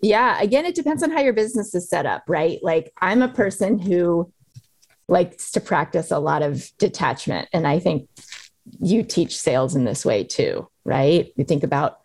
[0.00, 0.40] Yeah.
[0.40, 2.58] Again, it depends on how your business is set up, right?
[2.62, 4.32] Like I'm a person who
[5.08, 7.48] likes to practice a lot of detachment.
[7.52, 8.08] And I think
[8.80, 11.32] you teach sales in this way too, right?
[11.36, 11.98] You think about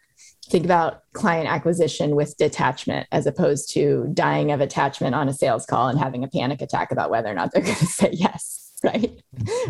[0.50, 5.66] think about client acquisition with detachment as opposed to dying of attachment on a sales
[5.66, 8.72] call and having a panic attack about whether or not they're going to say yes,
[8.84, 9.22] right?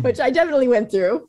[0.02, 1.28] Which I definitely went through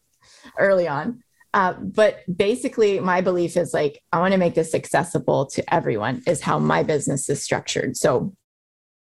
[0.58, 1.24] early on.
[1.54, 6.22] Uh, but basically, my belief is like, I want to make this accessible to everyone,
[6.28, 7.98] is how my business is structured.
[7.98, 8.36] So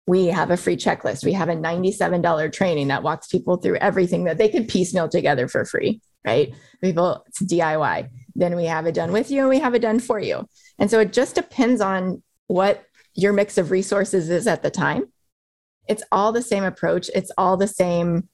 [0.08, 1.26] we have a free checklist.
[1.26, 5.48] We have a $97 training that walks people through everything that they can piecemeal together
[5.48, 6.54] for free, right?
[6.82, 8.10] People, it's DIY.
[8.36, 10.48] Then we have it done with you and we have it done for you.
[10.78, 15.06] And so it just depends on what your mix of resources is at the time.
[15.88, 18.28] It's all the same approach, it's all the same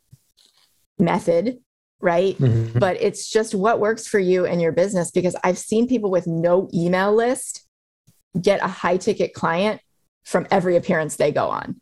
[0.97, 1.59] method,
[1.99, 2.35] right?
[2.37, 2.79] Mhm.
[2.79, 6.25] but it's just what works for you and your business because I've seen people with
[6.25, 7.67] no email list
[8.39, 9.81] get a high ticket client
[10.23, 11.79] from every appearance they go on.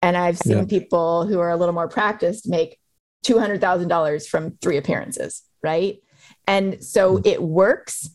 [0.00, 0.64] And I've seen Yeah.
[0.66, 2.78] people who are a little more practiced make
[3.24, 5.98] $200,000 from three appearances, right?
[6.46, 7.26] And so mm.
[7.26, 8.10] it works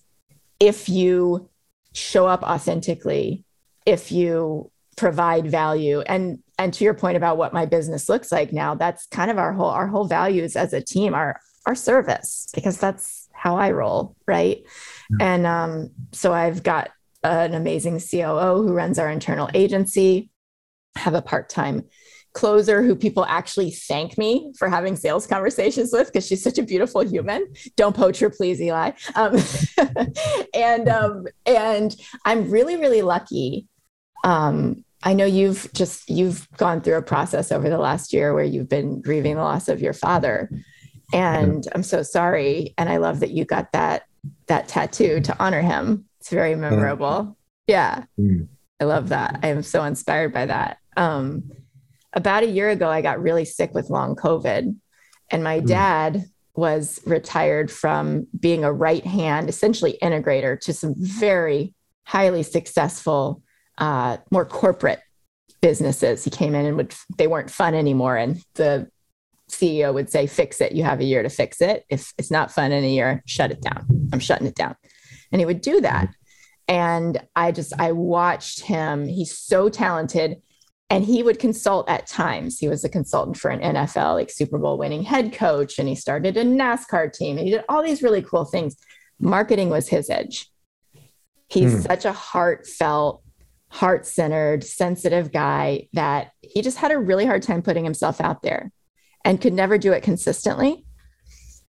[0.60, 1.50] if you
[1.94, 3.44] show up authentically,
[3.86, 8.52] if you provide value and and to your point about what my business looks like
[8.52, 12.48] now that's kind of our whole our whole values as a team are our service
[12.56, 14.64] because that's how i roll right
[15.20, 15.34] yeah.
[15.36, 16.90] and um, so i've got
[17.24, 20.32] an amazing coo who runs our internal agency
[20.96, 21.84] have a part-time
[22.34, 26.64] closer who people actually thank me for having sales conversations with because she's such a
[26.64, 27.48] beautiful human.
[27.76, 28.92] Don't poach her, please, Eli.
[29.16, 29.38] Um,
[30.54, 33.68] and um, and I'm really really lucky.
[34.24, 38.44] Um, I know you've just you've gone through a process over the last year where
[38.44, 40.50] you've been grieving the loss of your father,
[41.14, 42.74] and I'm so sorry.
[42.78, 44.04] And I love that you got that
[44.48, 46.06] that tattoo to honor him.
[46.20, 47.38] It's very memorable.
[47.68, 48.48] Yeah, mm.
[48.80, 49.40] I love that.
[49.44, 50.78] I am so inspired by that.
[50.96, 51.52] Um,
[52.18, 54.76] about a year ago, I got really sick with long COVID,
[55.30, 55.68] and my mm.
[55.68, 56.26] dad
[56.56, 61.76] was retired from being a right hand, essentially integrator to some very
[62.06, 63.44] highly successful,
[63.78, 65.00] uh, more corporate
[65.62, 66.24] businesses.
[66.24, 68.90] He came in and would they weren't fun anymore, and the
[69.52, 70.72] CEO would say, "Fix it.
[70.72, 71.86] You have a year to fix it.
[71.88, 74.10] If it's not fun in a year, shut it down.
[74.12, 74.76] I'm shutting it down."
[75.32, 76.10] And he would do that.
[76.68, 79.08] And I just I watched him.
[79.08, 80.42] He's so talented
[80.90, 82.60] and he would consult at times.
[82.60, 85.96] He was a consultant for an NFL, like Super Bowl winning head coach, and he
[85.96, 88.78] started a NASCAR team and he did all these really cool things.
[89.20, 90.50] Marketing was his edge.
[91.50, 91.80] He's hmm.
[91.82, 93.22] such a heartfelt,
[93.70, 98.42] heart centered, sensitive guy that he just had a really hard time putting himself out
[98.42, 98.72] there
[99.26, 100.86] and could never do it consistently.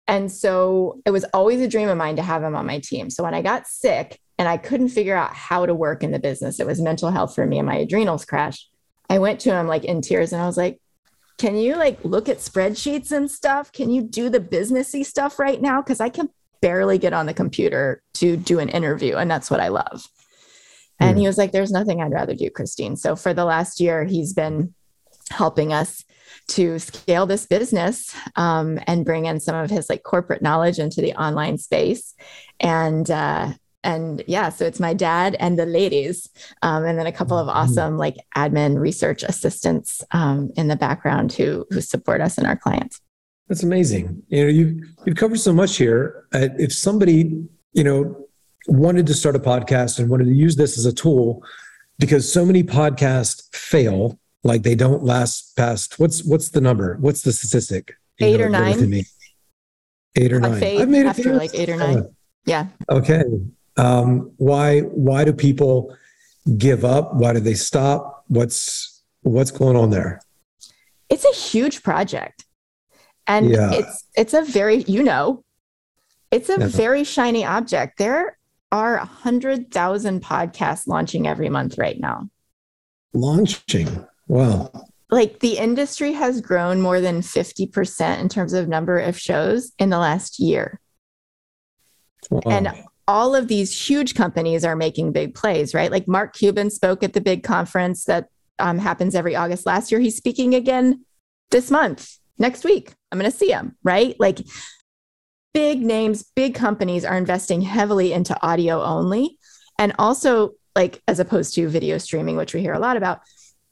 [0.09, 3.11] And so it was always a dream of mine to have him on my team.
[3.11, 6.19] So when I got sick and I couldn't figure out how to work in the
[6.19, 8.72] business, it was mental health for me and my adrenals crashed
[9.13, 10.81] I went to him like in tears and I was like,
[11.39, 13.73] can you like look at spreadsheets and stuff?
[13.73, 15.83] Can you do the businessy stuff right now?
[15.83, 16.29] Cause I can
[16.61, 19.17] barely get on the computer to do an interview.
[19.17, 20.07] And that's what I love.
[21.01, 21.29] And he hmm.
[21.29, 22.97] was like, there's nothing I'd rather do, Christine.
[22.97, 24.73] So for the last year, he's been
[25.31, 26.05] helping us
[26.49, 31.01] to scale this business um, and bring in some of his like corporate knowledge into
[31.01, 32.15] the online space.
[32.61, 33.53] And uh,
[33.85, 36.29] and yeah, so it's my dad and the ladies,
[36.63, 37.59] um, and then a couple of mm-hmm.
[37.59, 42.57] awesome like admin research assistants um, in the background who who support us and our
[42.57, 43.01] clients.
[43.49, 44.23] That's amazing.
[44.29, 46.27] You know, you you've covered so much here.
[46.33, 48.27] Uh, if somebody you know
[48.69, 51.43] wanted to start a podcast and wanted to use this as a tool,
[51.99, 56.97] because so many podcasts fail, like they don't last past what's what's the number?
[57.01, 57.95] What's the statistic?
[58.19, 59.05] You eight know, or nine.
[60.15, 60.63] Eight or nine.
[60.63, 62.05] I've made it after like eight or nine.
[62.45, 62.67] Yeah.
[62.89, 63.25] Okay
[63.77, 65.97] um, why why do people
[66.59, 67.15] give up?
[67.15, 68.25] Why do they stop?
[68.29, 70.21] What's what's going on there?
[71.09, 72.45] It's a huge project.
[73.27, 73.73] And yeah.
[73.73, 75.45] it's it's a very you know
[76.31, 76.67] it's a yeah.
[76.67, 77.99] very shiny object.
[77.99, 78.39] There
[78.73, 82.29] are a hundred thousand podcasts launching every month right now.
[83.13, 84.07] Launching?
[84.29, 84.71] Wow.
[85.11, 89.91] Like the industry has grown more than 50% in terms of number of shows in
[89.91, 90.81] the last year.
[92.31, 92.41] Wow.
[92.47, 92.73] and
[93.09, 95.91] all of these huge companies are making big plays, right?
[95.91, 100.01] Like Mark Cuban spoke at the big conference that um, happens every August last year.
[100.01, 101.05] He's speaking again
[101.51, 102.95] this month, next week.
[103.11, 104.15] I'm going to see him, right?
[104.19, 104.39] Like
[105.53, 109.39] big names, big companies are investing heavily into audio only.
[109.79, 113.21] And also, like, as opposed to video streaming, which we hear a lot about,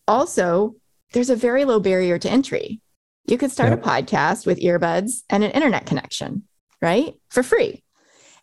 [0.08, 0.74] also,
[1.12, 2.80] there's a very low barrier to entry.
[3.26, 3.84] You could start yep.
[3.84, 6.44] a podcast with earbuds and an internet connection,
[6.82, 7.14] right?
[7.30, 7.82] For free.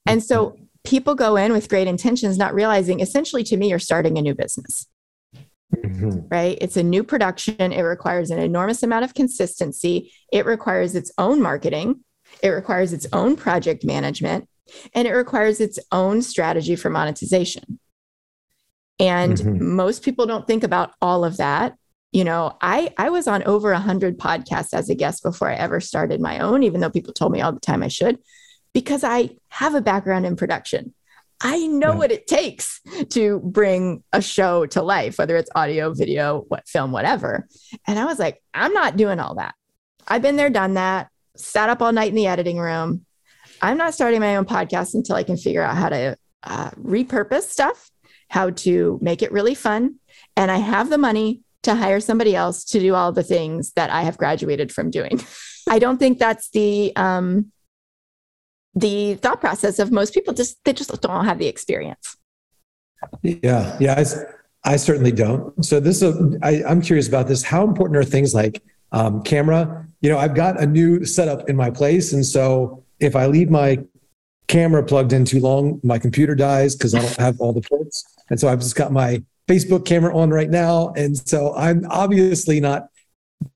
[0.05, 4.17] And so people go in with great intentions, not realizing essentially to me, you're starting
[4.17, 4.87] a new business.
[5.75, 6.27] Mm-hmm.
[6.29, 6.57] Right?
[6.61, 7.73] It's a new production.
[7.73, 10.13] It requires an enormous amount of consistency.
[10.31, 12.05] It requires its own marketing.
[12.41, 14.47] It requires its own project management.
[14.93, 17.79] And it requires its own strategy for monetization.
[18.97, 19.75] And mm-hmm.
[19.75, 21.75] most people don't think about all of that.
[22.13, 25.81] You know, I, I was on over 100 podcasts as a guest before I ever
[25.81, 28.19] started my own, even though people told me all the time I should
[28.77, 30.93] because I have a background in production.
[31.41, 36.45] I know what it takes to bring a show to life, whether it's audio, video,
[36.49, 37.47] what film, whatever.
[37.87, 39.55] And I was like, I'm not doing all that.
[40.07, 43.03] I've been there, done that, sat up all night in the editing room.
[43.63, 47.49] I'm not starting my own podcast until I can figure out how to uh, repurpose
[47.49, 47.89] stuff,
[48.29, 49.95] how to make it really fun.
[50.35, 53.89] And I have the money to hire somebody else to do all the things that
[53.89, 55.19] I have graduated from doing.
[55.67, 57.51] I don't think that's the um,
[58.79, 62.17] the thought process of most people just they just don't have the experience
[63.23, 67.63] yeah yeah i, I certainly don't so this is I, i'm curious about this how
[67.63, 68.61] important are things like
[68.91, 73.15] um, camera you know i've got a new setup in my place and so if
[73.15, 73.79] I leave my
[74.47, 78.05] camera plugged in too long, my computer dies because I don't have all the ports.
[78.29, 80.93] And so I've just got my Facebook camera on right now.
[80.95, 82.87] And so I'm obviously not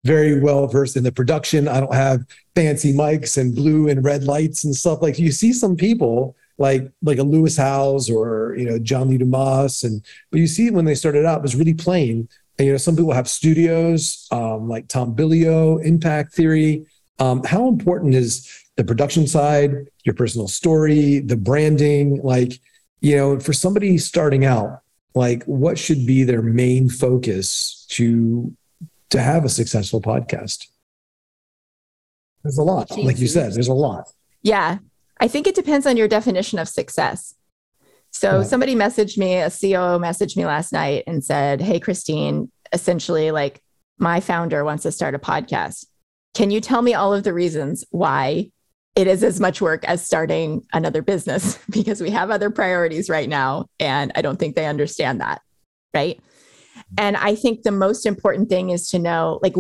[0.04, 1.68] very well versed in the production.
[1.68, 2.26] I don't have
[2.56, 5.02] fancy mics and blue and red lights and stuff.
[5.02, 9.18] Like you see some people like like a Lewis Howes or you know John Lee
[9.18, 12.28] Dumas, and but you see when they started out, it was really plain.
[12.58, 16.86] And you know, some people have studios um, like Tom Bilyeu, Impact Theory.
[17.20, 19.72] Um, how important is the production side,
[20.04, 22.22] your personal story, the branding?
[22.24, 22.54] Like,
[23.02, 24.82] you know, for somebody starting out,
[25.16, 28.56] like what should be their main focus to
[29.12, 30.68] to have a successful podcast?
[32.44, 34.12] There's a lot, like you said, there's a lot.
[34.42, 34.80] Yeah.
[35.20, 37.36] I think it depends on your definition of success.
[38.12, 38.44] So yeah.
[38.44, 43.62] somebody messaged me, a COO messaged me last night and said, Hey, Christine, essentially, like
[44.00, 45.86] my founder wants to start a podcast.
[46.34, 48.52] Can you tell me all of the reasons why
[48.96, 51.60] it is as much work as starting another business?
[51.70, 53.68] because we have other priorities right now.
[53.80, 55.42] And I don't think they understand that.
[55.94, 56.20] Right.
[56.98, 59.56] And I think the most important thing is to know, like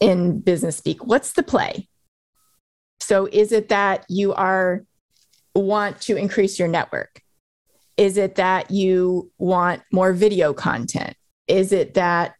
[0.00, 1.88] in business speak, what's the play?
[3.00, 4.84] So is it that you are
[5.54, 7.20] want to increase your network?
[7.96, 11.16] Is it that you want more video content?
[11.46, 12.34] Is it that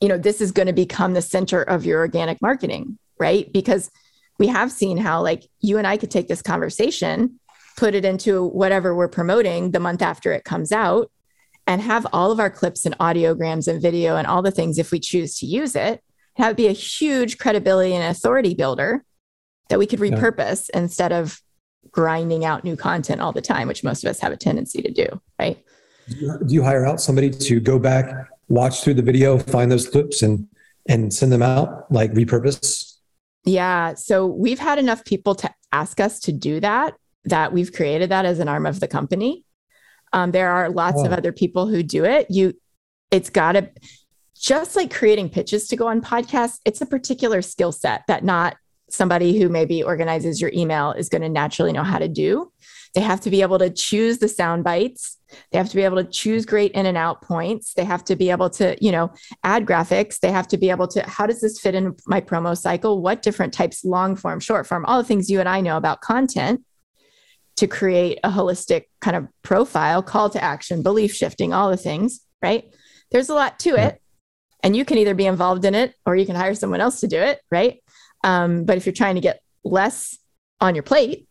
[0.00, 3.52] you know this is going to become the center of your organic marketing, right?
[3.52, 3.90] Because
[4.38, 7.40] we have seen how like you and I could take this conversation,
[7.76, 11.10] put it into whatever we're promoting the month after it comes out
[11.68, 14.90] and have all of our clips and audiograms and video and all the things if
[14.90, 16.02] we choose to use it.
[16.38, 19.04] That would be a huge credibility and authority builder
[19.68, 20.80] that we could repurpose yeah.
[20.80, 21.42] instead of
[21.90, 24.90] grinding out new content all the time, which most of us have a tendency to
[24.90, 25.62] do, right?
[26.08, 30.22] Do you hire out somebody to go back, watch through the video, find those clips
[30.22, 30.48] and
[30.88, 32.94] and send them out, like repurpose?
[33.44, 33.92] Yeah.
[33.92, 36.94] So we've had enough people to ask us to do that,
[37.24, 39.44] that we've created that as an arm of the company.
[40.12, 41.06] Um, there are lots oh.
[41.06, 42.26] of other people who do it.
[42.30, 42.54] You,
[43.10, 43.70] it's got to
[44.34, 46.58] just like creating pitches to go on podcasts.
[46.64, 48.56] It's a particular skill set that not
[48.90, 52.50] somebody who maybe organizes your email is going to naturally know how to do.
[52.94, 55.18] They have to be able to choose the sound bites.
[55.52, 57.74] They have to be able to choose great in and out points.
[57.74, 59.12] They have to be able to, you know,
[59.44, 60.20] add graphics.
[60.20, 63.02] They have to be able to, how does this fit in my promo cycle?
[63.02, 66.00] What different types, long form, short form, all the things you and I know about
[66.00, 66.64] content
[67.58, 72.20] to create a holistic kind of profile, call to action, belief shifting, all the things,
[72.40, 72.72] right?
[73.10, 74.00] There's a lot to it.
[74.62, 77.08] And you can either be involved in it or you can hire someone else to
[77.08, 77.80] do it, right?
[78.24, 80.18] Um, but if you're trying to get less
[80.60, 81.28] on your plate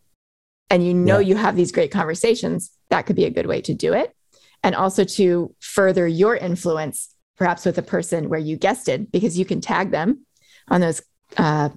[0.69, 1.27] and you know yeah.
[1.27, 4.13] you have these great conversations, that could be a good way to do it.
[4.63, 9.45] And also to further your influence, perhaps with a person where you guested, because you
[9.45, 10.25] can tag them
[10.69, 11.01] on those
[11.37, 11.69] uh,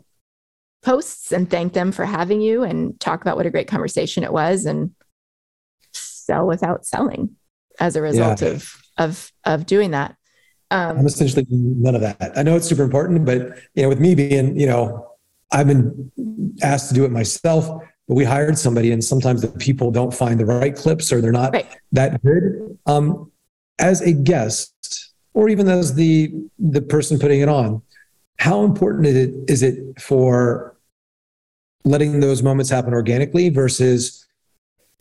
[0.83, 4.33] posts and thank them for having you and talk about what a great conversation it
[4.33, 4.93] was and
[5.93, 7.37] sell without selling
[7.78, 8.49] as a result yeah.
[8.49, 10.16] of of of doing that.
[10.70, 12.33] Um, I'm essentially none of that.
[12.37, 15.09] I know it's super important, but you know, with me being, you know,
[15.51, 16.12] I've been
[16.62, 17.66] asked to do it myself,
[18.07, 21.33] but we hired somebody, and sometimes the people don't find the right clips or they're
[21.33, 21.66] not right.
[21.93, 22.78] that good.
[22.87, 23.33] Um,
[23.81, 27.83] as a guest, or even as the the person putting it on,
[28.39, 30.70] how important is it, is it for
[31.85, 34.26] letting those moments happen organically versus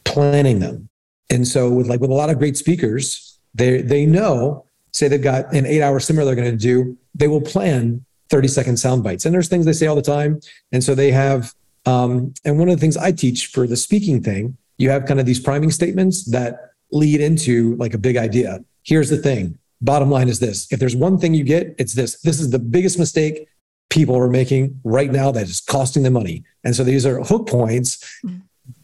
[0.05, 0.89] planning them?
[1.29, 5.21] And so, with like with a lot of great speakers, they they know say they've
[5.21, 9.03] got an eight hour seminar they're going to do, they will plan 30 second sound
[9.03, 9.25] bites.
[9.25, 10.39] And there's things they say all the time.
[10.71, 11.53] And so they have,
[11.85, 15.19] um, and one of the things I teach for the speaking thing, you have kind
[15.19, 18.63] of these priming statements that lead into like a big idea.
[18.83, 19.57] Here's the thing.
[19.81, 20.71] Bottom line is this.
[20.71, 22.21] If there's one thing you get, it's this.
[22.21, 23.47] This is the biggest mistake
[23.89, 26.43] people are making right now that is costing them money.
[26.63, 28.21] And so these are hook points,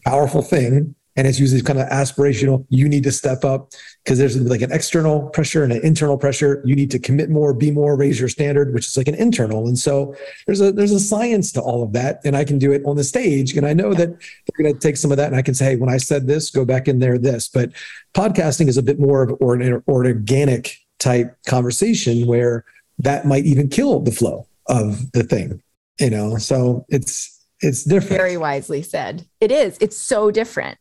[0.04, 0.94] powerful thing.
[1.18, 2.66] And it's usually kind of aspirational.
[2.68, 3.70] You need to step up
[4.04, 6.60] because there's like an external pressure and an internal pressure.
[6.66, 9.66] You need to commit more be more raise your standard which is like an internal.
[9.66, 12.20] And so there's a there's a science to all of that.
[12.26, 13.56] And i can do it on the stage.
[13.56, 15.28] And i know that they're going to take some of that.
[15.28, 17.48] And i can say hey when i said this go back in there this.
[17.48, 17.72] But
[18.14, 22.66] podcasting is a bit more of or an organic type conversation where
[22.98, 25.60] that might even kill the flow of the thing
[26.00, 30.78] you know so it's it's different very wisely said it is it's so different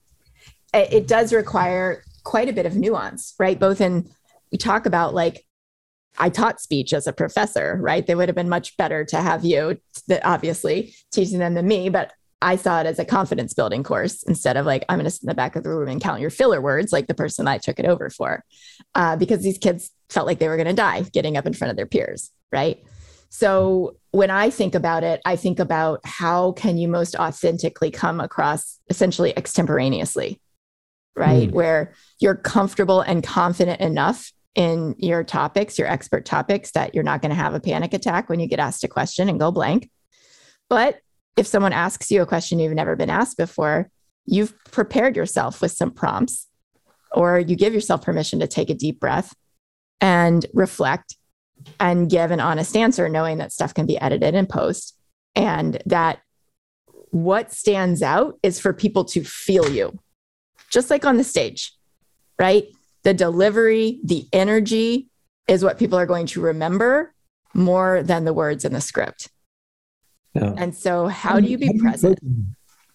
[0.76, 3.58] it does require quite a bit of nuance, right?
[3.58, 4.10] Both in,
[4.52, 5.46] we talk about like,
[6.18, 8.06] I taught speech as a professor, right?
[8.06, 11.90] They would have been much better to have you, that obviously teaching them than me,
[11.90, 12.12] but
[12.42, 15.24] I saw it as a confidence building course instead of like, I'm going to sit
[15.24, 17.58] in the back of the room and count your filler words, like the person I
[17.58, 18.44] took it over for,
[18.94, 21.72] uh, because these kids felt like they were going to die getting up in front
[21.72, 22.82] of their peers, right?
[23.38, 28.22] So when I think about it, I think about how can you most authentically come
[28.22, 30.40] across essentially extemporaneously,
[31.18, 31.50] right?
[31.50, 31.52] Mm.
[31.52, 37.22] Where you're comfortable and confident enough in your topics, your expert topics, that you're not
[37.22, 39.90] going to have a panic attack when you get asked a question and go blank.
[40.70, 41.02] But
[41.36, 43.92] if someone asks you a question you've never been asked before,
[44.26, 46.48] you've prepared yourself with some prompts,
[47.12, 49.36] or you give yourself permission to take a deep breath
[50.00, 51.18] and reflect
[51.80, 54.98] and give an honest answer, knowing that stuff can be edited and post.
[55.36, 56.20] And that
[57.10, 60.00] what stands out is for people to feel you,
[60.72, 61.74] just like on the stage,
[62.40, 62.66] right?
[63.04, 65.08] The delivery, the energy
[65.48, 67.14] is what people are going to remember
[67.54, 69.30] more than the words in the script.
[70.58, 72.20] And so, how do you be present?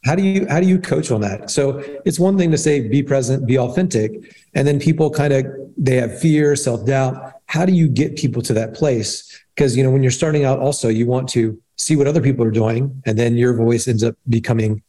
[0.05, 2.89] how do you how do you coach on that so it's one thing to say
[2.89, 5.47] be present be authentic and then people kind of
[5.77, 9.91] they have fear self-doubt how do you get people to that place because you know
[9.91, 13.19] when you're starting out also you want to see what other people are doing and
[13.19, 14.83] then your voice ends up becoming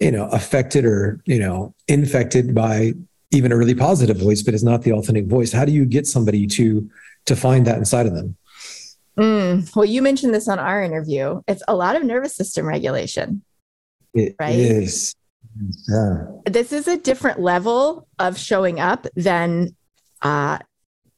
[0.00, 2.92] you know affected or you know infected by
[3.30, 6.06] even a really positive voice but it's not the authentic voice how do you get
[6.06, 6.88] somebody to
[7.24, 8.36] to find that inside of them
[9.16, 13.42] mm, well you mentioned this on our interview it's a lot of nervous system regulation
[14.14, 14.54] it right?
[14.54, 15.14] is.
[15.88, 16.26] Yeah.
[16.46, 19.74] This is a different level of showing up than
[20.22, 20.58] uh,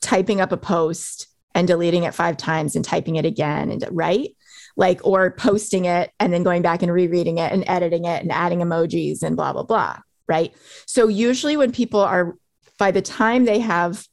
[0.00, 4.36] typing up a post and deleting it five times and typing it again and right
[4.76, 8.30] like or posting it and then going back and rereading it and editing it and
[8.30, 9.96] adding emojis and blah blah blah
[10.28, 10.54] right
[10.86, 12.36] so usually when people are
[12.78, 14.06] by the time they have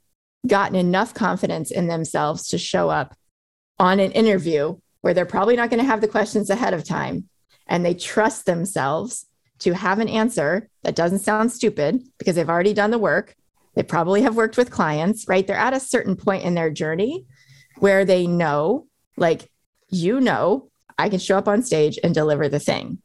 [0.46, 3.16] gotten enough confidence in themselves to show up
[3.80, 7.30] on an interview where they're probably not going to have the questions ahead of time
[7.68, 9.26] and they trust themselves
[9.60, 13.36] to have an answer that doesn't sound stupid because they've already done the work.
[13.78, 15.46] They probably have worked with clients, right?
[15.46, 17.26] They're at a certain point in their journey
[17.78, 19.50] where they know, like,
[19.90, 23.02] you know, I can show up on stage and deliver the thing,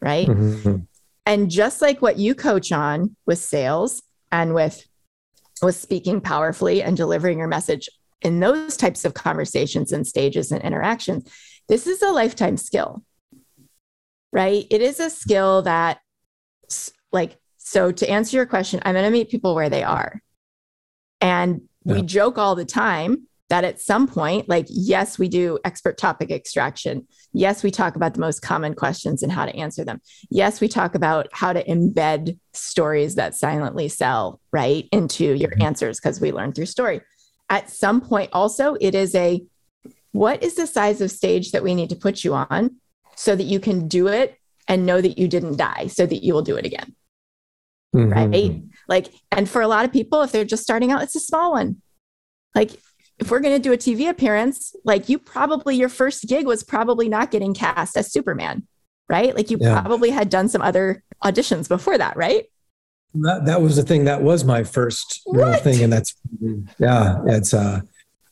[0.00, 0.26] right?
[0.26, 0.76] Mm-hmm.
[1.26, 4.02] And just like what you coach on with sales
[4.32, 4.84] and with
[5.62, 7.88] with speaking powerfully and delivering your message
[8.22, 11.30] in those types of conversations and stages and interactions,
[11.68, 13.04] this is a lifetime skill
[14.34, 14.66] right?
[14.68, 16.00] It is a skill that,
[17.12, 20.20] like, so to answer your question, I'm going to meet people where they are.
[21.22, 21.94] And yeah.
[21.94, 26.30] we joke all the time that at some point, like, yes, we do expert topic
[26.30, 27.06] extraction.
[27.32, 30.02] Yes, we talk about the most common questions and how to answer them.
[30.28, 35.62] Yes, we talk about how to embed stories that silently sell right into your mm-hmm.
[35.62, 37.00] answers because we learn through story.
[37.48, 39.42] At some point, also, it is a
[40.12, 42.76] what is the size of stage that we need to put you on
[43.16, 44.38] so that you can do it
[44.68, 46.94] and know that you didn't die so that you will do it again.
[47.94, 48.12] Mm-hmm.
[48.12, 48.62] Right.
[48.88, 51.52] Like, and for a lot of people, if they're just starting out, it's a small
[51.52, 51.80] one.
[52.54, 52.72] Like,
[53.18, 56.62] if we're going to do a TV appearance, like you probably, your first gig was
[56.64, 58.66] probably not getting cast as Superman,
[59.08, 59.34] right?
[59.34, 59.80] Like you yeah.
[59.80, 62.46] probably had done some other auditions before that, right?
[63.14, 64.04] That, that was the thing.
[64.04, 65.36] That was my first what?
[65.36, 65.84] real thing.
[65.84, 66.16] And that's,
[66.78, 67.80] yeah, it's, uh,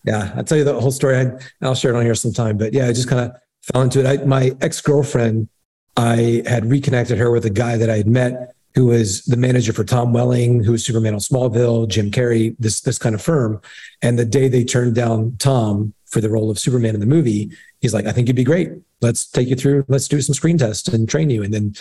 [0.05, 1.17] yeah, I'll tell you the whole story.
[1.17, 4.01] I, will share it on here sometime, but yeah, I just kind of fell into
[4.01, 4.07] it.
[4.07, 5.49] I, my ex girlfriend,
[5.97, 9.73] I had reconnected her with a guy that I had met who was the manager
[9.73, 13.61] for Tom Welling, who was Superman on Smallville, Jim Carrey, this this kind of firm.
[14.01, 17.51] And the day they turned down Tom for the role of Superman in the movie,
[17.81, 18.71] he's like, I think you'd be great.
[19.01, 21.43] Let's take you through, let's do some screen tests and train you.
[21.43, 21.75] And then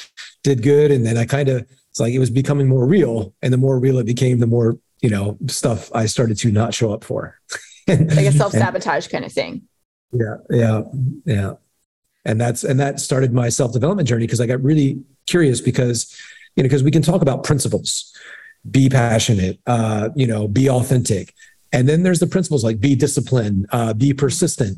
[0.44, 0.92] did good.
[0.92, 3.34] And then I kind of it's like it was becoming more real.
[3.42, 6.74] And the more real it became, the more, you know, stuff I started to not
[6.74, 7.40] show up for.
[7.88, 9.64] like a self-sabotage kind of thing.
[10.14, 10.82] Yeah, yeah,
[11.26, 11.54] yeah
[12.26, 16.16] and that's and that started my self development journey because I got really curious because
[16.56, 18.16] you know because we can talk about principles,
[18.70, 21.34] be passionate, uh, you know, be authentic,
[21.72, 24.78] and then there's the principles like be disciplined, uh, be persistent.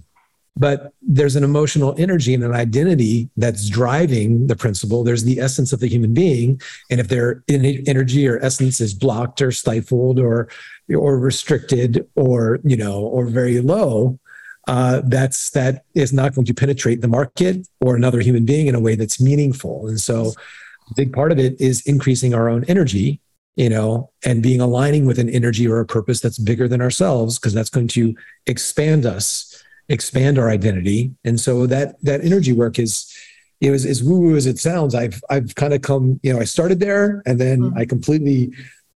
[0.55, 5.03] But there's an emotional energy and an identity that's driving the principle.
[5.03, 6.61] There's the essence of the human being,
[6.91, 10.49] and if their energy or essence is blocked or stifled or
[10.95, 14.19] or restricted or you know or very low,
[14.67, 18.76] uh, that's that is not going to penetrate the market or another human being in
[18.76, 19.88] a way that's meaningful.
[19.88, 20.34] And so,
[20.89, 23.21] a big part of it is increasing our own energy,
[23.55, 27.39] you know, and being aligning with an energy or a purpose that's bigger than ourselves,
[27.39, 28.15] because that's going to
[28.45, 31.13] expand us, expand our identity.
[31.23, 33.11] And so that that energy work is.
[33.61, 34.93] It was as woo woo as it sounds.
[34.93, 37.77] I've I've kind of come, you know, I started there and then mm-hmm.
[37.77, 38.51] I completely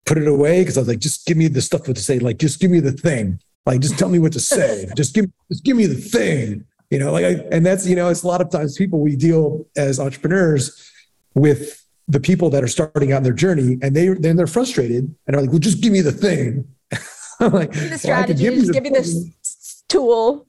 [0.06, 2.38] put it away because I was like, just give me the stuff to say, like,
[2.38, 4.88] just give me the thing like, just tell me what to say.
[4.96, 6.64] just give, just give me the thing.
[6.90, 9.16] You know, like, I, and that's you know, it's a lot of times people we
[9.16, 10.90] deal as entrepreneurs
[11.34, 15.36] with the people that are starting out their journey, and they then they're frustrated and
[15.36, 16.66] are like, well, just give me the thing.
[17.40, 20.46] I'm like, the strategy, well, give just give me this tool.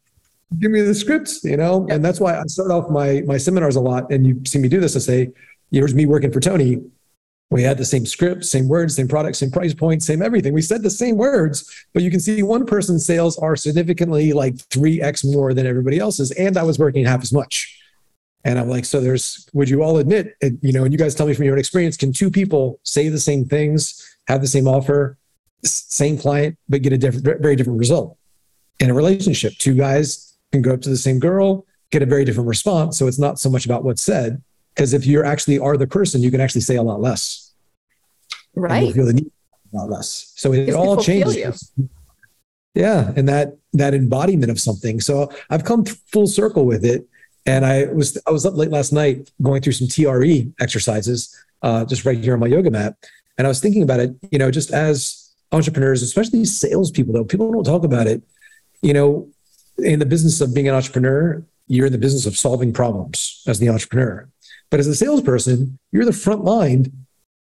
[0.59, 1.87] give me the scripts, you know?
[1.89, 4.11] And that's why I start off my my seminars a lot.
[4.11, 4.95] And you see me do this.
[4.95, 5.31] I say,
[5.71, 6.81] here's me working for Tony.
[7.51, 10.51] We had the same script, same words, same product, same price point, same everything.
[10.51, 14.55] We said the same words, but you can see one person's sales are significantly like
[14.55, 16.31] 3x more than everybody else's.
[16.31, 17.74] And I was working half as much.
[18.45, 21.15] And I'm like, so there's, would you all admit, and, you know, and you guys
[21.15, 24.47] tell me from your own experience, can two people say the same things, have the
[24.47, 25.17] same offer,
[25.63, 28.17] same client, but get a different, very different result
[28.79, 29.53] in a relationship?
[29.57, 32.99] Two guys can go up to the same girl, get a very different response.
[32.99, 34.43] So it's not so much about what's said,
[34.75, 37.51] because if you actually are the person, you can actually say a lot less.
[38.53, 38.93] Right.
[38.93, 39.31] feel the need
[39.73, 40.33] a lot less.
[40.35, 41.73] So it, it all changes.
[42.75, 43.11] Yeah.
[43.15, 45.01] And that that embodiment of something.
[45.01, 47.07] So I've come full circle with it.
[47.45, 51.85] And I was I was up late last night going through some TRE exercises, uh,
[51.85, 52.95] just right here on my yoga mat.
[53.37, 57.51] And I was thinking about it, you know, just as entrepreneurs, especially salespeople, though, people
[57.51, 58.23] don't talk about it.
[58.81, 59.29] You know,
[59.77, 63.59] in the business of being an entrepreneur, you're in the business of solving problems as
[63.59, 64.27] the entrepreneur.
[64.69, 66.91] But as a salesperson, you're the front line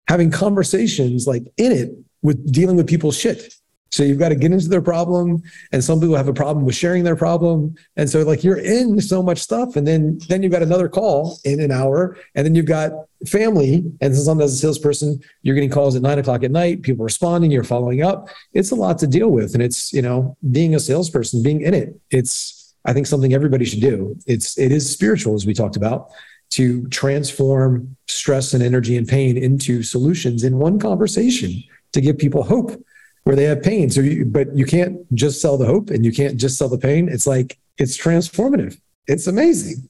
[0.08, 1.92] having conversations like in it
[2.22, 3.54] with dealing with people's shit.
[3.94, 5.40] So you've got to get into their problem,
[5.70, 9.00] and some people have a problem with sharing their problem, and so like you're in
[9.00, 12.56] so much stuff, and then then you've got another call in an hour, and then
[12.56, 12.90] you've got
[13.28, 17.04] family, and sometimes as a salesperson, you're getting calls at nine o'clock at night, people
[17.04, 18.28] responding, you're following up.
[18.52, 21.72] It's a lot to deal with, and it's you know being a salesperson, being in
[21.72, 21.94] it.
[22.10, 24.16] It's I think something everybody should do.
[24.26, 26.10] It's it is spiritual as we talked about
[26.50, 32.42] to transform stress and energy and pain into solutions in one conversation to give people
[32.42, 32.72] hope
[33.24, 33.90] where they have pain.
[33.90, 36.78] So, you, but you can't just sell the hope and you can't just sell the
[36.78, 37.08] pain.
[37.08, 38.78] It's like it's transformative.
[39.06, 39.88] It's amazing,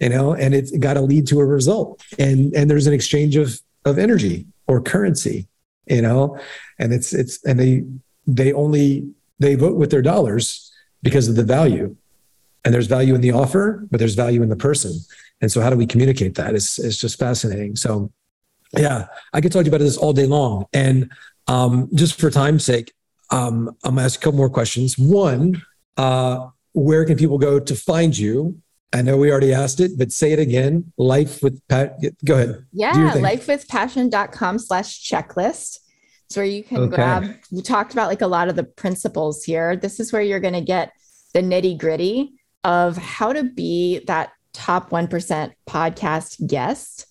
[0.00, 2.02] you know, and it's got to lead to a result.
[2.18, 5.46] And and there's an exchange of of energy or currency,
[5.86, 6.38] you know,
[6.78, 7.84] and it's it's and they
[8.26, 9.08] they only
[9.38, 10.72] they vote with their dollars
[11.02, 11.94] because of the value.
[12.64, 14.98] And there's value in the offer, but there's value in the person.
[15.40, 16.56] And so how do we communicate that?
[16.56, 17.76] It's, it's just fascinating.
[17.76, 18.10] So
[18.76, 20.66] yeah, I could talk to you about this all day long.
[20.72, 21.12] And
[21.48, 22.92] um, just for time's sake,
[23.30, 24.98] um, I'm gonna ask a couple more questions.
[24.98, 25.62] One,
[25.96, 28.60] uh, where can people go to find you?
[28.92, 30.92] I know we already asked it, but say it again.
[30.96, 31.98] Life with Pat.
[32.24, 32.66] Go ahead.
[32.72, 35.78] Yeah, lifewithpassion.com slash checklist.
[36.26, 36.96] It's where you can okay.
[36.96, 37.34] grab.
[37.52, 39.76] We talked about like a lot of the principles here.
[39.76, 40.92] This is where you're going to get
[41.34, 42.34] the nitty gritty
[42.64, 47.06] of how to be that top 1% podcast guest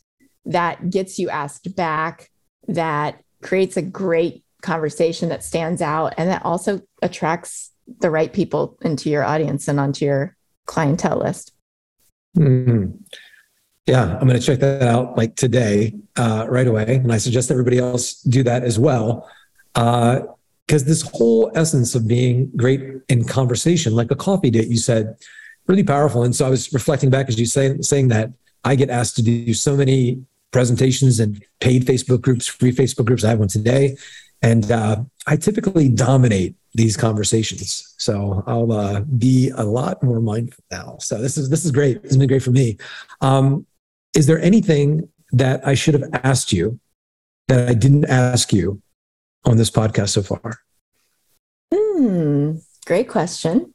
[0.46, 2.30] that gets you asked back,
[2.68, 8.78] that creates a great conversation that stands out, and that also attracts the right people
[8.82, 10.36] into your audience and onto your
[10.66, 11.54] clientele list.
[12.36, 12.92] Mm-hmm.
[13.86, 16.96] Yeah, I'm going to check that out like today, uh, right away.
[16.96, 19.30] And I suggest everybody else do that as well.
[19.76, 24.78] Because uh, this whole essence of being great in conversation, like a coffee date, you
[24.78, 25.16] said,
[25.68, 26.24] really powerful.
[26.24, 28.32] And so I was reflecting back as you say saying that
[28.64, 30.26] I get asked to do so many
[30.56, 33.26] presentations and paid Facebook groups, free Facebook groups.
[33.26, 33.98] I have one today,
[34.42, 37.94] and uh, I typically dominate these conversations.
[37.98, 40.96] So I'll uh, be a lot more mindful now.
[41.02, 41.98] So this is this is great.
[42.06, 42.78] It's been great for me.
[43.20, 43.66] Um,
[44.16, 46.80] is there anything that I should have asked you
[47.50, 48.82] that I didn't ask you
[49.44, 50.60] on this podcast so far?
[51.74, 53.74] Hmm, great question.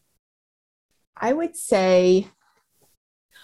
[1.14, 2.28] I would say,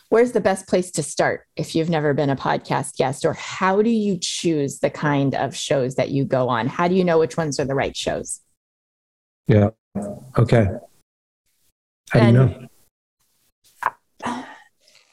[0.09, 3.25] where's the best place to start if you've never been a podcast guest?
[3.25, 6.67] Or how do you choose the kind of shows that you go on?
[6.67, 8.41] How do you know which ones are the right shows?
[9.47, 9.71] Yeah.
[10.39, 10.67] Okay.
[12.11, 12.69] How and do you
[14.25, 14.45] know?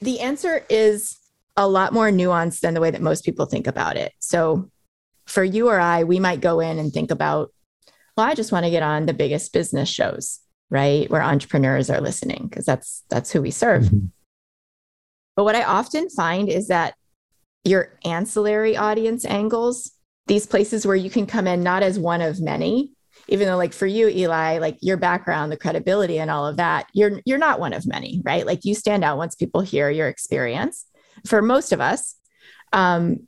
[0.02, 1.18] The answer is
[1.56, 4.12] a lot more nuanced than the way that most people think about it.
[4.20, 4.70] So,
[5.26, 7.54] for you or I, we might go in and think about,
[8.18, 10.42] well, I just want to get on the biggest business shows
[10.74, 11.08] right?
[11.12, 13.84] Where entrepreneurs are listening because that's that's who we serve.
[13.84, 14.08] Mm-hmm.
[15.36, 16.96] But what I often find is that
[17.64, 19.92] your ancillary audience angles,
[20.28, 22.92] these places where you can come in not as one of many,
[23.28, 26.88] even though like for you Eli, like your background, the credibility and all of that,
[26.94, 28.46] you're you're not one of many, right?
[28.46, 30.86] Like you stand out once people hear your experience.
[31.26, 32.16] For most of us,
[32.74, 33.28] um,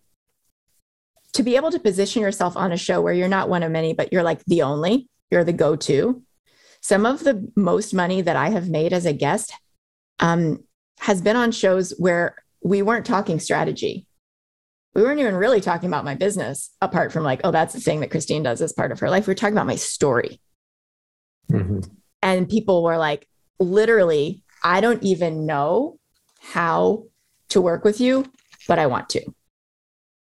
[1.33, 3.93] to be able to position yourself on a show where you're not one of many,
[3.93, 6.23] but you're like the only, you're the go-to,
[6.81, 9.53] some of the most money that I have made as a guest
[10.19, 10.63] um,
[10.99, 14.07] has been on shows where we weren't talking strategy.
[14.93, 17.99] We weren't even really talking about my business, apart from like, oh, that's the thing
[17.99, 19.27] that Christine does as part of her life.
[19.27, 20.39] We are talking about my story.
[21.51, 21.79] Mm-hmm.
[22.21, 23.27] And people were like,
[23.59, 25.99] literally, I don't even know
[26.39, 27.03] how
[27.49, 28.25] to work with you,
[28.67, 29.21] but I want to.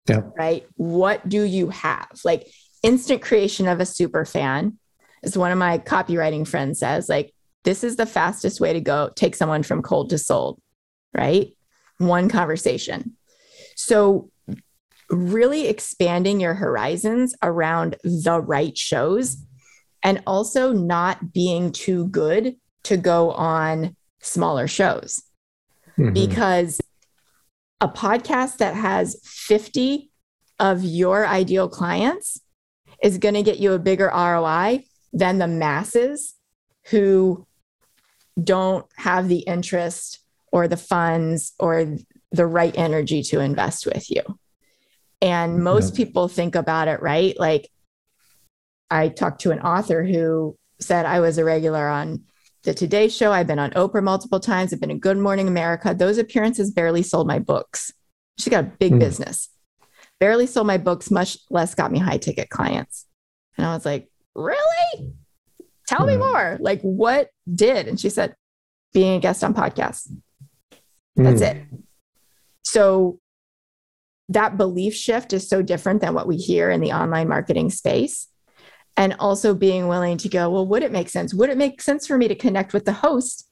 [0.08, 0.22] Yeah.
[0.36, 0.66] Right.
[0.76, 2.08] What do you have?
[2.24, 2.46] Like
[2.82, 4.78] instant creation of a super fan
[5.22, 7.34] as one of my copywriting friends says, like
[7.68, 10.58] this is the fastest way to go take someone from cold to sold,
[11.14, 11.48] right?
[11.98, 13.14] One conversation.
[13.76, 14.30] So,
[15.10, 19.36] really expanding your horizons around the right shows
[20.02, 25.22] and also not being too good to go on smaller shows.
[25.98, 26.14] Mm-hmm.
[26.14, 26.80] Because
[27.82, 30.10] a podcast that has 50
[30.58, 32.40] of your ideal clients
[33.02, 36.34] is going to get you a bigger ROI than the masses
[36.86, 37.46] who
[38.42, 40.20] don't have the interest
[40.52, 41.96] or the funds or
[42.32, 44.22] the right energy to invest with you.
[45.20, 46.04] And most yeah.
[46.04, 47.38] people think about it, right?
[47.38, 47.68] Like
[48.90, 52.24] I talked to an author who said I was a regular on
[52.62, 53.32] the Today Show.
[53.32, 54.72] I've been on Oprah multiple times.
[54.72, 55.94] I've been in Good Morning America.
[55.94, 57.92] Those appearances barely sold my books.
[58.38, 59.00] She got a big mm.
[59.00, 59.48] business.
[60.20, 63.06] Barely sold my books, much less got me high ticket clients.
[63.56, 65.14] And I was like, really?
[65.88, 66.58] Tell me more.
[66.60, 67.88] Like, what did?
[67.88, 68.34] And she said,
[68.92, 70.08] being a guest on podcasts.
[71.16, 71.54] That's mm.
[71.54, 71.66] it.
[72.62, 73.18] So
[74.28, 78.28] that belief shift is so different than what we hear in the online marketing space.
[78.96, 81.32] And also being willing to go, well, would it make sense?
[81.32, 83.48] Would it make sense for me to connect with the host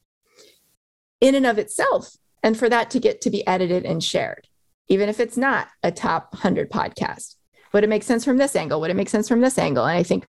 [1.21, 4.49] in and of itself and for that to get to be edited and shared?
[4.89, 7.37] even if it's not a top 100 podcast.
[7.73, 8.81] Would it make sense from this angle?
[8.81, 9.85] Would it make sense from this angle?
[9.85, 10.27] And I think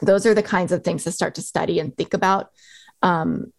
[0.00, 2.50] those are the kinds of things to start to study and think about
[3.02, 3.52] um,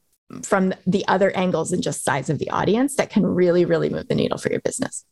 [0.43, 4.07] from the other angles and just size of the audience that can really, really move
[4.07, 5.05] the needle for your business.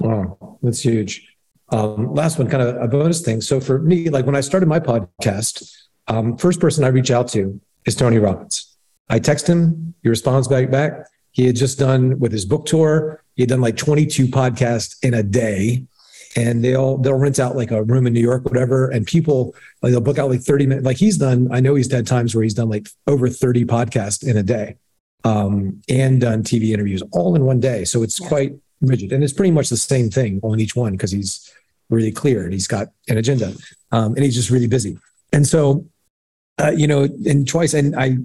[0.00, 1.28] Wow, that's huge.
[1.70, 3.40] Um, last one, kind of a bonus thing.
[3.40, 5.70] So for me, like when I started my podcast,
[6.08, 8.76] um, first person I reach out to is Tony Robbins.
[9.08, 11.06] I text him, he responds back back.
[11.32, 13.22] He had just done with his book tour.
[13.34, 15.86] He had done like 22 podcasts in a day.
[16.36, 19.92] And they'll they'll rent out like a room in New York, whatever, and people like
[19.92, 20.86] they'll book out like 30 minutes.
[20.86, 24.26] Like he's done, I know he's had times where he's done like over 30 podcasts
[24.26, 24.76] in a day,
[25.24, 27.84] um, and done TV interviews all in one day.
[27.84, 28.28] So it's yeah.
[28.28, 31.52] quite rigid, and it's pretty much the same thing on each one because he's
[31.90, 33.54] really clear and he's got an agenda,
[33.90, 34.96] um, and he's just really busy.
[35.34, 35.86] And so,
[36.58, 38.16] uh, you know, and twice, and I,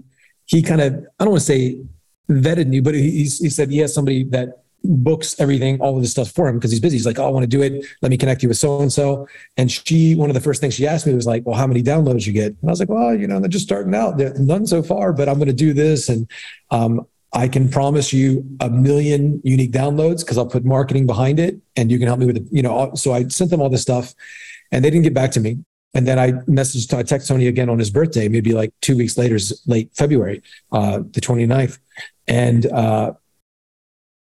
[0.45, 1.81] he kind of I don't want to say
[2.29, 6.11] vetted me, but he, he said he has somebody that books everything, all of this
[6.11, 6.97] stuff for him because he's busy.
[6.97, 7.85] He's like, oh, I want to do it.
[8.01, 9.27] Let me connect you with so and so.
[9.57, 11.83] And she, one of the first things she asked me was like, well, how many
[11.83, 12.55] downloads you get?
[12.61, 14.17] And I was like, well, you know, they're just starting out.
[14.17, 16.09] They're none so far, but I'm going to do this.
[16.09, 16.29] And
[16.71, 21.57] um, I can promise you a million unique downloads because I'll put marketing behind it
[21.75, 22.43] and you can help me with it.
[22.51, 24.13] You know, so I sent them all this stuff
[24.71, 25.59] and they didn't get back to me.
[25.93, 29.17] And then I messaged, I text Tony again on his birthday, maybe like two weeks
[29.17, 31.79] later, late February, uh, the 29th.
[32.27, 33.13] And uh,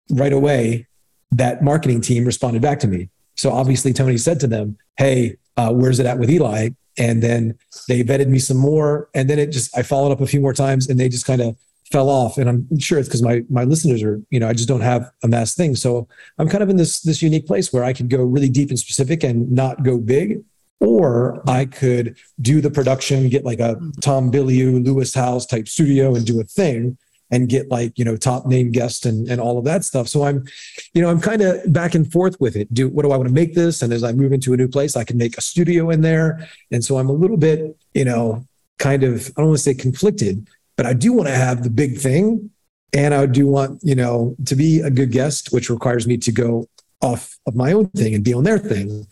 [0.10, 0.88] right away,
[1.32, 3.10] that marketing team responded back to me.
[3.36, 6.70] So obviously, Tony said to them, Hey, uh, where's it at with Eli?
[6.97, 9.10] And then they vetted me some more.
[9.16, 11.41] And then it just, I followed up a few more times and they just kind
[11.41, 11.58] of
[11.91, 12.38] fell off.
[12.38, 15.10] And I'm sure it's because my, my listeners are, you know, I just don't have
[15.24, 15.76] a mass thing.
[15.76, 18.70] So I'm kind of in this, this unique place where I can go really deep
[18.70, 20.43] and specific and not go big.
[20.80, 26.14] Or I could do the production, get like a Tom Bilyeu, Lewis Howes type studio
[26.14, 26.97] and do a thing
[27.34, 30.07] and get like you know top name guests and and all of that stuff.
[30.07, 30.45] So i'm
[30.93, 32.71] you know i'm kind of back and forth with it.
[32.73, 33.81] Do what do i want to make this?
[33.81, 36.47] And as i move into a new place i can make a studio in there.
[36.71, 38.45] And so i'm a little bit you know
[38.77, 41.69] kind of i don't want to say conflicted but i do want to have the
[41.69, 42.51] big thing.
[42.93, 46.31] And i do want you know to be a good guest which requires me to
[46.31, 46.67] go
[47.01, 49.05] off of my own thing and be on their thing.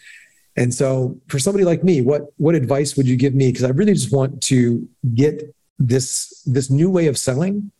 [0.56, 3.48] And so for somebody like me what what advice would you give me?
[3.48, 7.72] Because i really just want to get this this new way of selling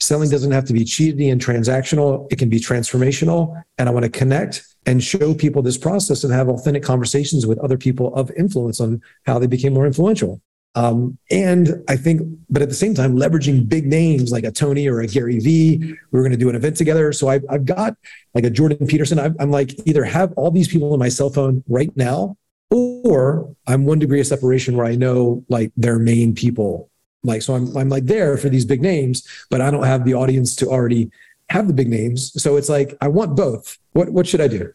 [0.00, 2.30] Selling doesn't have to be cheesy and transactional.
[2.30, 3.62] It can be transformational.
[3.78, 7.58] And I want to connect and show people this process and have authentic conversations with
[7.58, 10.40] other people of influence on how they became more influential.
[10.74, 14.86] Um, and I think, but at the same time, leveraging big names like a Tony
[14.86, 15.94] or a Gary Vee.
[16.12, 17.12] We are going to do an event together.
[17.12, 17.96] So I've, I've got
[18.34, 19.18] like a Jordan Peterson.
[19.18, 22.36] i I'm like either have all these people on my cell phone right now,
[22.70, 26.90] or I'm one degree of separation where I know like their main people
[27.28, 30.14] like, so I'm, I'm like there for these big names, but I don't have the
[30.14, 31.10] audience to already
[31.50, 32.32] have the big names.
[32.42, 33.78] So it's like, I want both.
[33.92, 34.72] What, what should I do?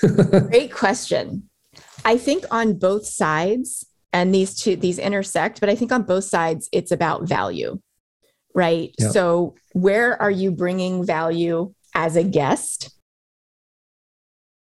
[0.48, 1.48] Great question.
[2.04, 6.24] I think on both sides, and these two, these intersect, but I think on both
[6.24, 7.80] sides, it's about value,
[8.54, 8.94] right?
[8.98, 9.10] Yep.
[9.10, 12.90] So where are you bringing value as a guest?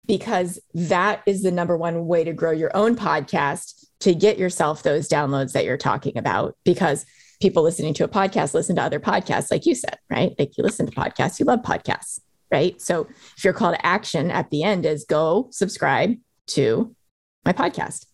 [0.05, 4.83] Because that is the number one way to grow your own podcast to get yourself
[4.83, 7.05] those downloads that you're talking about because
[7.41, 10.63] people listening to a podcast listen to other podcasts like you said right like you
[10.63, 12.19] listen to podcasts you love podcasts
[12.51, 16.15] right so if your call to action at the end is go subscribe
[16.47, 16.95] to
[17.45, 18.05] my podcast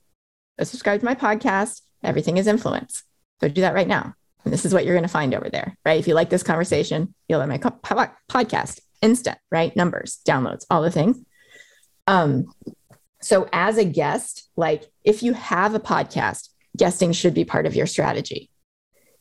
[0.57, 3.03] go subscribe to my podcast everything is influence
[3.41, 5.77] so do that right now And this is what you're going to find over there,
[5.85, 5.99] right?
[5.99, 9.75] If you like this conversation, you'll like my co- podcast, instant, right?
[9.75, 11.17] Numbers, downloads, all the things.
[12.07, 12.45] Um,
[13.21, 17.75] so as a guest, like if you have a podcast, guesting should be part of
[17.75, 18.49] your strategy.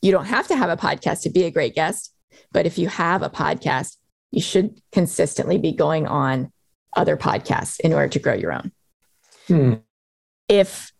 [0.00, 2.14] You don't have to have a podcast to be a great guest,
[2.52, 3.96] but if you have a podcast,
[4.30, 6.52] you should consistently be going on
[6.96, 8.72] other podcasts in order to grow your own.
[9.48, 9.74] Hmm.
[10.48, 10.92] If,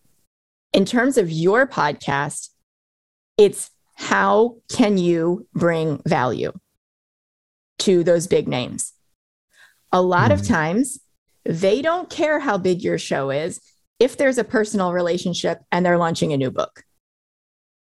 [0.73, 2.49] in terms of your podcast,
[3.37, 6.53] it's how can you bring value
[7.81, 8.93] to those big names?
[9.93, 10.33] A lot hmm.
[10.33, 10.99] of times,
[11.49, 13.59] they don't care how big your show is
[13.99, 16.85] if there's a personal relationship and they're launching a new book.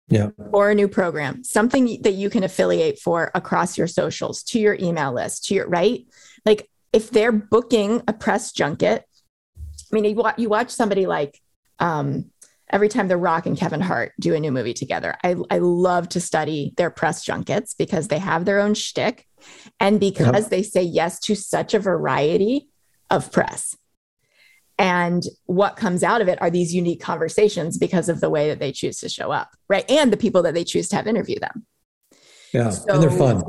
[0.08, 0.30] Yeah.
[0.54, 4.78] Or a new program something that you can affiliate for across your socials to your
[4.80, 6.06] email list to your right?
[6.46, 9.02] Like if they're booking a press junket
[9.92, 11.42] i mean you watch, you watch somebody like
[11.80, 12.32] um,
[12.70, 15.16] every time the rock and kevin hart do a new movie together.
[15.24, 19.28] I, I love to study their press junkets because they have their own shtick.
[19.80, 22.70] And because they say yes to such a variety
[23.10, 23.76] of press
[24.78, 28.60] and what comes out of it are these unique conversations because of the way that
[28.60, 29.90] they choose to show up, right?
[29.90, 31.66] And the people that they choose to have interview them.
[32.54, 32.70] Yeah.
[32.72, 33.44] So, and they're fun.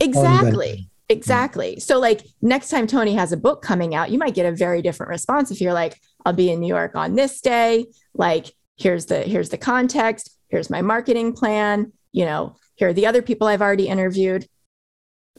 [0.00, 0.88] Exactly.
[1.08, 1.78] Exactly.
[1.78, 4.82] So, like next time Tony has a book coming out, you might get a very
[4.82, 7.86] different response if you're like, I'll be in New York on this day.
[8.14, 10.36] Like, here's the here's the context.
[10.48, 11.92] Here's my marketing plan.
[12.12, 14.48] You know, here are the other people I've already interviewed.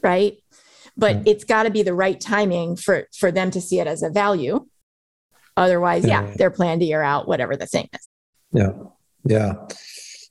[0.02, 0.38] Right.
[0.96, 1.32] But yeah.
[1.32, 4.10] it's got to be the right timing for for them to see it as a
[4.10, 4.66] value
[5.56, 8.08] Otherwise, yeah, yeah they're planned a year out, whatever the thing is.
[8.52, 8.72] Yeah.
[9.24, 9.54] Yeah.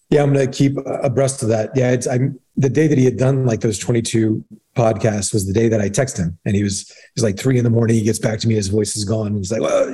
[0.09, 1.72] Yeah, I'm going to keep abreast of that.
[1.76, 4.43] Yeah, it's I'm the day that he had done like those 22
[4.76, 7.64] podcasts was the day that I texted him, and he was was like three in
[7.64, 7.95] the morning.
[7.95, 9.36] He gets back to me, his voice is gone.
[9.36, 9.88] He's like, well,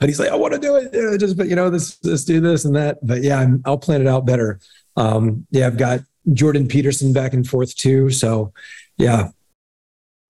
[0.00, 1.18] but he's like, I want to do it.
[1.18, 2.98] Just but you know, this let's do this and that.
[3.02, 4.60] But yeah, i will plan it out better.
[4.96, 6.00] Um, yeah, I've got
[6.32, 8.10] Jordan Peterson back and forth too.
[8.10, 8.52] So
[8.96, 9.28] yeah,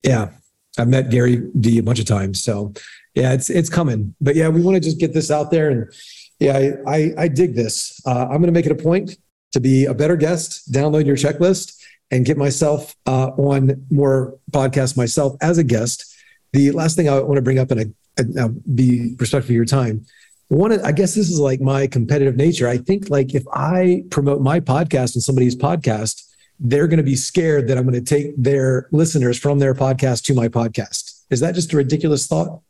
[0.03, 0.29] yeah,
[0.77, 2.43] I've met Gary Vee a bunch of times.
[2.43, 2.73] So
[3.15, 4.15] yeah, it's it's coming.
[4.21, 5.69] But yeah, we want to just get this out there.
[5.69, 5.93] And
[6.39, 7.99] yeah, I I, I dig this.
[8.05, 9.17] Uh, I'm going to make it a point
[9.53, 10.71] to be a better guest.
[10.71, 11.73] Download your checklist
[12.11, 16.15] and get myself uh, on more podcasts myself as a guest.
[16.53, 19.65] The last thing I want to bring up, and I, I be respectful of your
[19.65, 20.05] time.
[20.49, 22.67] One, I guess this is like my competitive nature.
[22.67, 26.23] I think like if I promote my podcast and somebody's podcast,
[26.59, 30.23] they're going to be scared that I'm going to take their listeners from their podcast
[30.25, 31.23] to my podcast.
[31.29, 32.61] Is that just a ridiculous thought?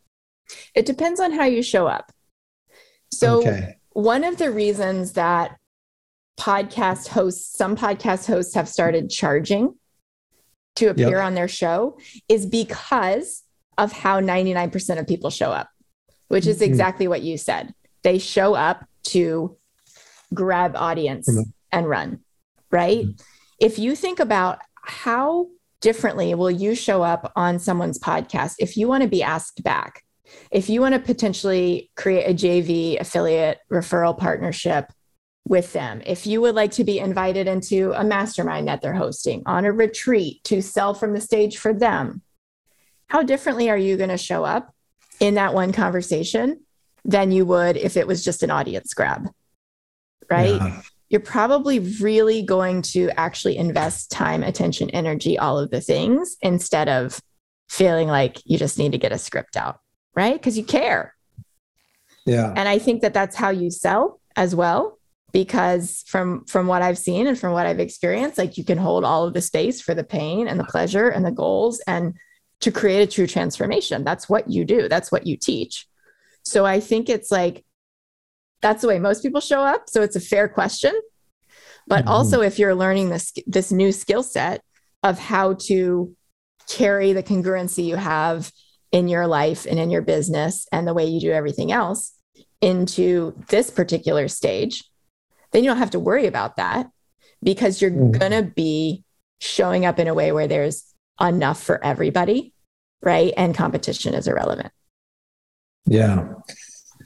[0.73, 2.11] It depends on how you show up.
[3.11, 3.77] So, okay.
[3.91, 5.57] one of the reasons that
[6.39, 9.75] podcast hosts, some podcast hosts have started charging
[10.75, 11.25] to appear yep.
[11.25, 11.97] on their show
[12.29, 13.43] is because
[13.77, 15.69] of how 99% of people show up,
[16.27, 16.71] which is mm-hmm.
[16.71, 17.73] exactly what you said.
[18.03, 19.57] They show up to
[20.33, 21.49] grab audience mm-hmm.
[21.71, 22.19] and run,
[22.71, 23.05] right?
[23.05, 23.21] Mm-hmm
[23.59, 25.47] if you think about how
[25.81, 30.03] differently will you show up on someone's podcast if you want to be asked back
[30.51, 34.91] if you want to potentially create a jv affiliate referral partnership
[35.47, 39.43] with them if you would like to be invited into a mastermind that they're hosting
[39.45, 42.21] on a retreat to sell from the stage for them
[43.07, 44.73] how differently are you going to show up
[45.19, 46.61] in that one conversation
[47.05, 49.27] than you would if it was just an audience grab
[50.29, 55.81] right yeah you're probably really going to actually invest time, attention, energy, all of the
[55.81, 57.21] things instead of
[57.69, 59.79] feeling like you just need to get a script out,
[60.15, 60.33] right?
[60.33, 61.15] Because you care.
[62.25, 62.53] Yeah.
[62.55, 64.99] And I think that that's how you sell as well
[65.31, 69.05] because from from what I've seen and from what I've experienced, like you can hold
[69.05, 72.15] all of the space for the pain and the pleasure and the goals and
[72.61, 74.03] to create a true transformation.
[74.03, 74.89] That's what you do.
[74.89, 75.87] That's what you teach.
[76.43, 77.65] So I think it's like
[78.61, 79.89] that's the way most people show up.
[79.89, 80.93] So it's a fair question.
[81.85, 82.09] But mm-hmm.
[82.09, 84.61] also, if you're learning this this new skill set
[85.03, 86.15] of how to
[86.69, 88.51] carry the congruency you have
[88.91, 92.13] in your life and in your business and the way you do everything else
[92.61, 94.83] into this particular stage,
[95.51, 96.89] then you don't have to worry about that
[97.43, 98.17] because you're mm-hmm.
[98.17, 99.03] going to be
[99.39, 100.83] showing up in a way where there's
[101.19, 102.53] enough for everybody,
[103.01, 103.33] right?
[103.37, 104.71] And competition is irrelevant.
[105.85, 106.27] Yeah,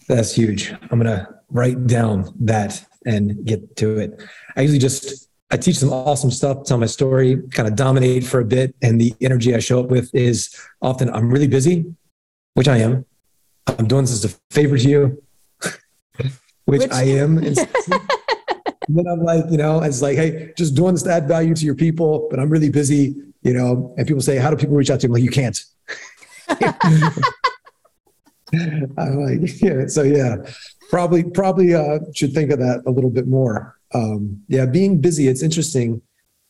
[0.07, 0.71] that's huge.
[0.71, 4.21] I'm going to write down that and get to it.
[4.55, 8.39] I usually just I teach some awesome stuff, tell my story, kind of dominate for
[8.39, 11.93] a bit, and the energy I show up with is often I'm really busy,
[12.53, 13.05] which I am.
[13.67, 15.23] I'm doing this as a favor to you,
[16.15, 16.31] which,
[16.65, 17.37] which, I am.
[17.37, 17.55] and
[18.87, 21.65] then I'm like, you know, it's like, hey, just doing this to add value to
[21.65, 23.93] your people, but I'm really busy, you know.
[23.97, 25.09] And people say, how do people reach out to you?
[25.09, 25.63] I'm like, you can't.
[28.97, 29.87] I'm like, yeah.
[29.87, 30.37] So yeah,
[30.89, 33.77] probably probably uh, should think of that a little bit more.
[33.93, 35.27] um, yeah, being busy.
[35.27, 36.01] It's interesting.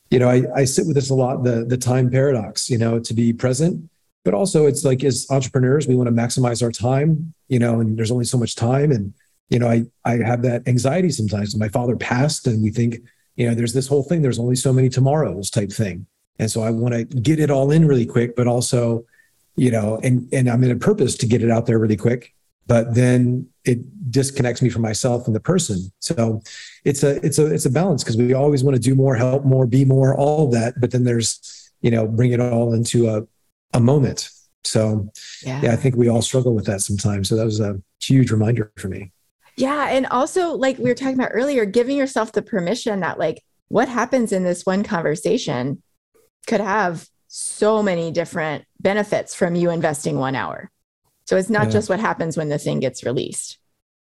[0.09, 1.43] You know, I, I sit with this a lot.
[1.43, 2.69] The the time paradox.
[2.69, 3.89] You know, to be present,
[4.25, 7.33] but also it's like as entrepreneurs, we want to maximize our time.
[7.47, 9.13] You know, and there's only so much time, and
[9.49, 11.55] you know, I I have that anxiety sometimes.
[11.55, 12.97] My father passed, and we think,
[13.35, 14.21] you know, there's this whole thing.
[14.21, 16.07] There's only so many tomorrows type thing,
[16.41, 19.05] and so I want to get it all in really quick, but also,
[19.55, 22.33] you know, and and I'm in a purpose to get it out there really quick
[22.71, 25.91] but then it disconnects me from myself and the person.
[25.99, 26.41] So
[26.85, 29.43] it's a it's a it's a balance because we always want to do more, help
[29.43, 30.79] more, be more, all that.
[30.79, 33.23] But then there's you know bring it all into a
[33.73, 34.29] a moment.
[34.63, 35.09] So
[35.43, 35.59] yeah.
[35.61, 37.27] yeah, I think we all struggle with that sometimes.
[37.27, 39.11] So that was a huge reminder for me.
[39.57, 43.43] Yeah, and also like we were talking about earlier, giving yourself the permission that like
[43.67, 45.81] what happens in this one conversation
[46.47, 50.69] could have so many different benefits from you investing one hour
[51.31, 51.71] so it's not yeah.
[51.71, 53.57] just what happens when the thing gets released,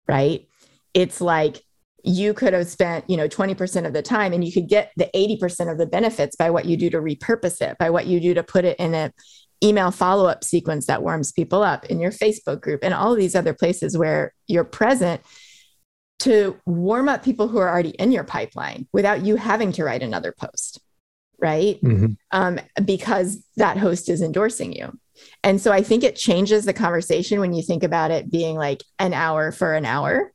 [0.08, 0.48] right?
[0.94, 1.62] It's like
[2.02, 5.10] you could have spent, you know, 20% of the time and you could get the
[5.14, 8.32] 80% of the benefits by what you do to repurpose it, by what you do
[8.32, 9.12] to put it in a
[9.62, 13.34] email follow-up sequence that warms people up in your Facebook group and all of these
[13.34, 15.20] other places where you're present
[16.20, 20.02] to warm up people who are already in your pipeline without you having to write
[20.02, 20.80] another post
[21.40, 22.12] right mm-hmm.
[22.32, 24.92] um, because that host is endorsing you
[25.42, 28.82] and so I think it changes the conversation when you think about it being like
[28.98, 30.32] an hour for an hour,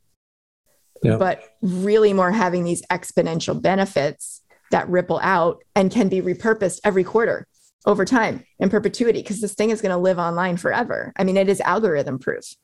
[1.01, 1.17] yeah.
[1.17, 4.41] but really more having these exponential benefits
[4.71, 7.47] that ripple out and can be repurposed every quarter
[7.85, 11.13] over time in perpetuity because this thing is going to live online forever.
[11.17, 12.55] I mean, it is algorithm proof,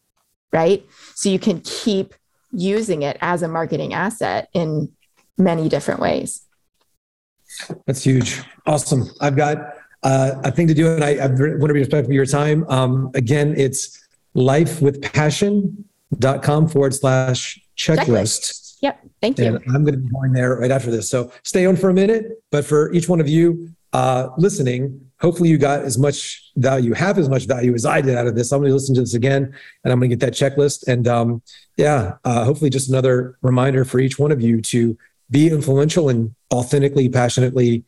[0.51, 0.85] right?
[1.15, 2.15] So you can keep
[2.51, 4.91] using it as a marketing asset in
[5.37, 6.41] many different ways.
[7.85, 8.41] That's huge.
[8.65, 9.11] Awesome.
[9.21, 10.93] I've got uh, a thing to do.
[10.93, 12.65] And I, I want to be respectful of your time.
[12.69, 18.77] Um, again, it's lifewithpassion.com forward slash checklist.
[18.81, 18.99] Yep.
[19.21, 19.47] Thank you.
[19.47, 21.09] And I'm going to be going there right after this.
[21.09, 22.41] So stay on for a minute.
[22.51, 27.17] But for each one of you uh, listening, hopefully you got as much value, have
[27.17, 28.53] as much value as I did out of this.
[28.53, 30.87] I'm going to listen to this again and I'm going to get that checklist.
[30.87, 31.41] And um,
[31.75, 34.97] yeah, uh, hopefully just another reminder for each one of you to
[35.31, 37.83] be influential and authentically, passionately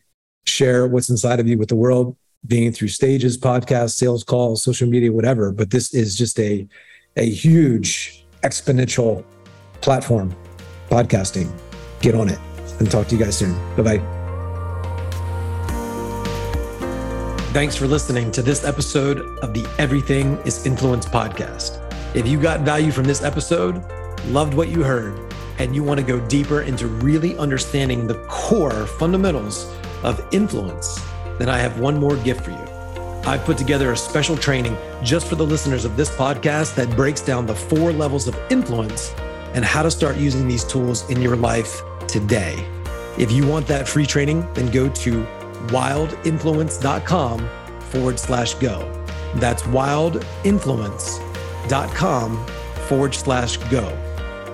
[0.46, 2.16] share what's inside of you with the world,
[2.48, 5.52] being through stages, podcasts, sales calls, social media, whatever.
[5.52, 6.68] But this is just a,
[7.18, 9.24] a huge exponential
[9.82, 10.36] platform,
[10.90, 11.52] podcasting.
[12.02, 12.40] Get on it
[12.80, 13.54] and talk to you guys soon.
[13.76, 14.18] Bye bye.
[17.54, 21.80] Thanks for listening to this episode of the Everything is Influence podcast.
[22.16, 23.84] If you got value from this episode,
[24.28, 25.31] loved what you heard,
[25.62, 31.00] and you want to go deeper into really understanding the core fundamentals of influence,
[31.38, 32.58] then I have one more gift for you.
[33.30, 37.22] I've put together a special training just for the listeners of this podcast that breaks
[37.22, 39.14] down the four levels of influence
[39.54, 42.68] and how to start using these tools in your life today.
[43.20, 45.24] If you want that free training, then go to
[45.68, 47.50] wildeinfluence.com
[47.82, 49.06] forward slash go.
[49.36, 52.48] That's wildeinfluence.com
[52.88, 54.01] forward slash go.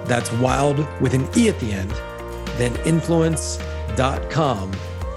[0.07, 1.91] That's wild with an E at the end,
[2.57, 4.71] then influence.com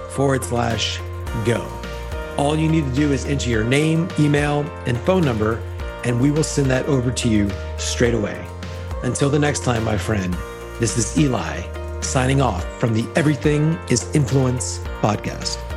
[0.09, 0.99] forward slash
[1.45, 1.67] go.
[2.37, 5.61] All you need to do is enter your name, email, and phone number,
[6.03, 8.45] and we will send that over to you straight away.
[9.03, 10.35] Until the next time, my friend,
[10.79, 11.61] this is Eli
[12.01, 15.70] signing off from the Everything is Influence podcast.